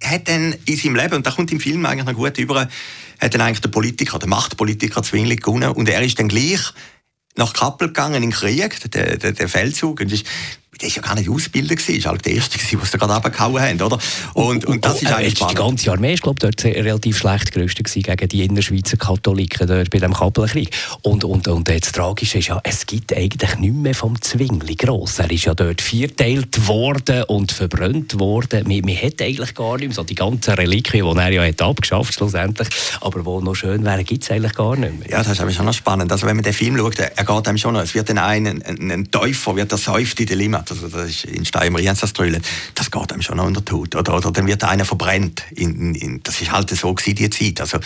hat 0.04 0.28
dann 0.28 0.56
in 0.66 0.76
seinem 0.76 0.96
Leben, 0.96 1.16
und 1.16 1.26
da 1.26 1.32
kommt 1.32 1.52
im 1.52 1.60
Film 1.60 1.86
eigentlich 1.86 2.06
noch 2.06 2.16
gut 2.16 2.38
über, 2.38 2.68
hat 3.20 3.34
dann 3.34 3.42
eigentlich 3.42 3.62
der 3.62 3.70
Politiker, 3.70 4.20
der 4.20 4.28
Machtpolitiker 4.28 5.04
Zwingli 5.04 5.38
gewonnen. 5.38 5.72
Und 5.72 5.88
er 5.88 6.02
ist 6.02 6.20
dann 6.20 6.28
gleich 6.28 6.60
nach 7.36 7.54
Kappel 7.54 7.88
gegangen 7.88 8.16
in 8.16 8.22
den 8.24 8.32
Krieg, 8.32 8.92
der, 8.92 9.18
der, 9.18 9.32
der 9.32 9.50
Feldzug. 9.50 10.02
Und 10.02 10.12
ist 10.12 10.26
der 10.82 10.88
ist 10.88 10.96
ja 10.96 11.02
gar 11.02 11.16
nicht 11.16 11.30
ausgebildet 11.30 11.78
gewesen, 11.78 11.98
ist 11.98 12.06
halt 12.08 12.26
der 12.26 12.34
Erste 12.34 12.58
gewesen, 12.58 12.82
was 12.82 12.92
da 12.92 12.98
gerade 12.98 13.14
abgehauen 13.14 13.62
haben, 13.62 13.82
oder? 13.82 14.00
Und, 14.34 14.66
und 14.66 14.84
das 14.84 14.96
oh, 14.96 15.06
ist 15.06 15.12
eigentlich 15.12 15.38
spannend. 15.38 15.58
Die 15.58 15.62
ganze 15.62 15.92
Armee 15.92 16.14
ist, 16.14 16.24
glaube 16.24 16.40
dort 16.40 16.64
relativ 16.64 17.18
schlecht 17.18 17.52
gerüstet 17.52 17.86
gewesen 17.86 18.04
gegen 18.04 18.30
die 18.30 18.44
Innerschweizer 18.46 18.98
Katholiken 18.98 19.68
dort 19.68 19.90
bei 19.90 20.00
dem 20.00 20.14
Kappelkrieg. 20.14 20.72
Und, 21.04 21.24
und, 21.24 21.48
und 21.48 21.68
das 21.70 21.92
Tragische 21.92 22.40
ist 22.40 22.48
ja, 22.48 22.60
es 22.64 22.86
gibt 22.86 23.16
eigentlich 23.16 23.58
nicht 23.58 23.76
mehr 23.76 23.94
vom 23.94 24.20
Zwingli 24.22 24.76
gross. 24.76 25.20
Er 25.20 25.30
ist 25.30 25.46
ja 25.46 25.54
dort 25.54 25.82
vierteilt 25.82 26.68
worden 26.68 27.24
und 27.26 27.52
verbrannt 27.52 28.20
worden. 28.20 28.68
Man, 28.68 28.82
man 28.82 28.96
hat 28.96 29.22
eigentlich 29.22 29.54
gar 29.54 29.78
nicht 29.78 29.90
mehr 29.90 29.96
so 29.96 30.04
die 30.04 30.16
ganzen 30.16 30.54
Reliquien, 30.56 31.06
die 31.06 31.20
er 31.20 31.32
ja 31.32 31.44
hat 31.44 31.62
abgeschafft 31.62 32.14
schlussendlich, 32.14 32.70
aber 33.02 33.24
wo 33.26 33.40
noch 33.40 33.56
schön 33.56 33.84
wären, 33.84 34.04
gibt 34.04 34.24
es 34.24 34.32
eigentlich 34.32 34.56
gar 34.56 34.76
nicht 34.76 35.00
mehr. 35.00 35.10
Ja, 35.10 35.18
das 35.20 35.34
ist 35.34 35.42
aber 35.42 35.52
schon 35.52 35.66
noch 35.66 35.74
spannend. 35.74 36.12
Also 36.12 36.26
wenn 36.26 36.36
man 36.36 36.44
den 36.44 36.54
Film 36.54 36.78
schaut, 36.78 37.00
er 37.00 37.10
geht 37.10 37.48
einem 37.48 37.58
schon 37.58 37.74
noch, 37.74 37.82
es 37.82 37.94
wird 37.94 38.10
dann 38.10 38.18
ein, 38.18 38.48
ein, 38.48 38.92
ein 38.92 39.12
Täufer, 39.12 39.56
wird 39.56 39.72
er 39.72 39.78
säuft 39.78 40.20
in 40.20 40.26
der 40.26 40.38
Limmat 40.38 40.71
also 40.72 40.88
das 40.88 41.10
ist 41.10 41.26
in 41.26 41.46
Steinmar 41.46 41.82
das 41.82 42.14
Trüllen, 42.14 42.42
das 42.76 42.90
geht 42.90 43.12
einem 43.12 43.22
schon 43.22 43.40
unter 43.40 43.64
Tod. 43.64 43.96
Oder, 43.96 44.16
oder 44.16 44.32
dann 44.32 44.48
wird 44.48 44.64
einer 44.64 44.86
verbrennt. 44.86 45.44
In, 45.52 45.94
in, 45.96 46.24
das 46.24 46.42
ist 46.42 46.52
halt 46.52 46.70
so 46.70 46.94
gewesen, 46.94 47.16
die 47.16 47.30
Zeit. 47.30 47.62
Also, 47.62 47.80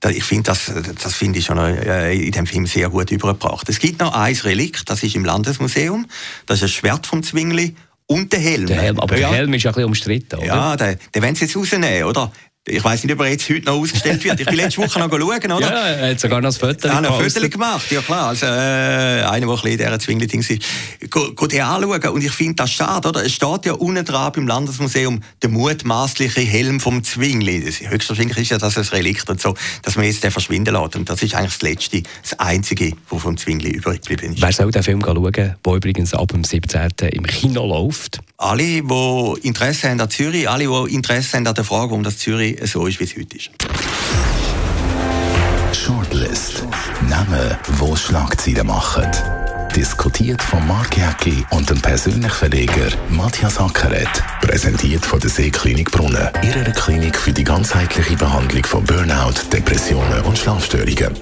da, 0.00 0.10
ich 0.10 0.24
finde, 0.24 0.44
das, 0.44 0.72
das 1.02 1.14
finde 1.14 1.38
ich 1.38 1.46
schon 1.46 1.58
äh, 1.58 2.12
in 2.12 2.32
dem 2.32 2.46
Film 2.46 2.66
sehr 2.66 2.90
gut 2.90 3.10
übergebracht. 3.10 3.68
Es 3.68 3.78
gibt 3.78 4.00
noch 4.00 4.12
ein 4.12 4.34
Relikt, 4.34 4.88
das 4.90 5.02
ist 5.02 5.14
im 5.14 5.24
Landesmuseum. 5.24 6.06
Das 6.46 6.56
ist 6.56 6.62
das 6.62 6.70
Schwert 6.72 7.06
vom 7.06 7.22
Zwingli 7.22 7.74
und 8.06 8.32
der 8.32 8.40
Helm. 8.40 8.66
Der 8.66 8.80
Helm 8.80 9.00
aber 9.00 9.18
ja. 9.18 9.28
der 9.28 9.38
Helm 9.38 9.52
ist 9.54 9.64
ja 9.64 9.70
ein 9.70 9.74
bisschen 9.74 9.88
umstritten, 9.88 10.36
oder? 10.36 10.46
Ja, 10.46 10.76
den, 10.76 10.98
den 11.14 11.22
wollen 11.22 11.34
sie 11.34 11.44
jetzt 11.44 11.56
rausnehmen, 11.56 12.04
oder? 12.04 12.30
Ich 12.68 12.82
weiß 12.82 13.04
nicht, 13.04 13.12
ob 13.12 13.20
er 13.20 13.30
jetzt 13.30 13.48
heute 13.48 13.64
noch 13.64 13.74
ausgestellt 13.74 14.24
wird. 14.24 14.40
Ich 14.40 14.46
bin 14.46 14.56
letzte 14.56 14.82
Woche 14.82 14.98
noch 14.98 15.08
schauen, 15.08 15.52
oder? 15.52 15.60
Ja, 15.60 15.86
er 15.86 16.10
hat 16.10 16.18
sogar 16.18 16.40
noch 16.40 16.50
ein 16.50 16.52
Foto 16.52 16.88
gemacht. 16.88 17.06
ein 17.06 17.30
Foto 17.30 17.48
gemacht, 17.48 17.92
ja 17.92 18.00
klar. 18.00 18.28
Also, 18.28 18.46
äh, 18.46 18.48
einer, 18.48 19.22
der 19.22 19.40
ein 19.40 19.46
bisschen 19.46 19.70
in 19.70 19.78
dieser 19.78 19.98
Zwingli-Ding 20.00 20.42
war. 20.42 21.30
Geht 21.36 21.52
den 21.52 21.60
anschauen. 21.60 22.08
Und 22.08 22.24
ich 22.24 22.32
finde 22.32 22.54
das 22.54 22.72
schade, 22.72 23.08
oder? 23.08 23.24
Es 23.24 23.34
steht 23.34 23.66
ja 23.66 23.72
unten 23.74 24.04
dran 24.04 24.32
beim 24.32 24.48
Landesmuseum 24.48 25.22
der 25.42 25.50
mutmaßliche 25.50 26.40
Helm 26.40 26.80
vom 26.80 27.04
Zwingli. 27.04 27.64
Das, 27.64 27.80
höchstwahrscheinlich 27.80 28.36
ist 28.38 28.50
ja 28.50 28.58
das 28.58 28.76
ein 28.76 28.84
Relikt 28.84 29.30
und 29.30 29.40
so, 29.40 29.54
dass 29.82 29.94
man 29.94 30.06
jetzt 30.06 30.24
den 30.24 30.32
verschwinden 30.32 30.74
lässt. 30.74 30.96
Und 30.96 31.08
das 31.08 31.22
ist 31.22 31.36
eigentlich 31.36 31.52
das 31.52 31.62
Letzte, 31.62 32.02
das 32.22 32.36
Einzige, 32.40 32.94
was 33.10 33.22
vom 33.22 33.36
Zwingli 33.36 33.70
übrig 33.70 34.02
geblieben 34.02 34.34
ist. 34.34 34.42
Wer 34.42 34.52
soll 34.52 34.72
den 34.72 34.82
Film 34.82 35.00
schauen, 35.02 35.32
der 35.32 35.72
übrigens 35.72 36.14
ab 36.14 36.32
dem 36.32 36.42
17. 36.42 36.90
im 37.12 37.26
Kino 37.26 37.64
läuft? 37.64 38.18
Alle, 38.38 38.82
die 38.82 39.46
Interesse 39.46 39.88
haben 39.88 40.00
an 40.00 40.10
Zürich, 40.10 40.48
alle, 40.50 40.66
die 40.66 40.94
Interesse 40.94 41.36
haben 41.36 41.46
an 41.46 41.54
der 41.54 41.64
Frage, 41.64 41.90
warum 41.90 42.02
das 42.02 42.18
Zürich 42.18 42.55
so 42.64 42.86
ist, 42.86 42.98
wie 43.00 43.04
es 43.04 43.16
heute 43.16 43.36
ist. 43.36 43.50
Shortlist. 45.72 46.64
Namen, 47.08 47.56
wo 47.78 47.94
Schlagzeilen 47.94 48.66
machen. 48.66 49.06
Diskutiert 49.74 50.42
von 50.42 50.66
Mark 50.66 50.96
Jäcki 50.96 51.44
und 51.50 51.68
dem 51.68 51.80
persönlichen 51.82 52.30
Verleger 52.30 52.88
Matthias 53.10 53.60
Ackeret. 53.60 54.08
Präsentiert 54.40 55.04
von 55.04 55.20
der 55.20 55.28
Seeklinik 55.28 55.90
Brunnen. 55.90 56.30
Ihrer 56.42 56.70
Klinik 56.72 57.18
für 57.18 57.32
die 57.32 57.44
ganzheitliche 57.44 58.16
Behandlung 58.16 58.64
von 58.64 58.82
Burnout, 58.84 59.34
Depressionen 59.52 60.22
und 60.22 60.38
Schlafstörungen. 60.38 61.12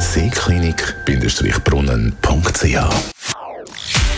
Seeklinik-brunnen.ch 0.00 2.76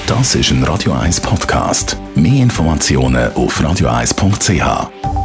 Das 0.06 0.34
ist 0.34 0.50
ein 0.50 0.64
Radio 0.64 0.92
1 0.92 1.20
Podcast. 1.20 1.98
Mehr 2.14 2.42
Informationen 2.42 3.30
auf 3.34 3.60
radio1.ch. 3.60 5.23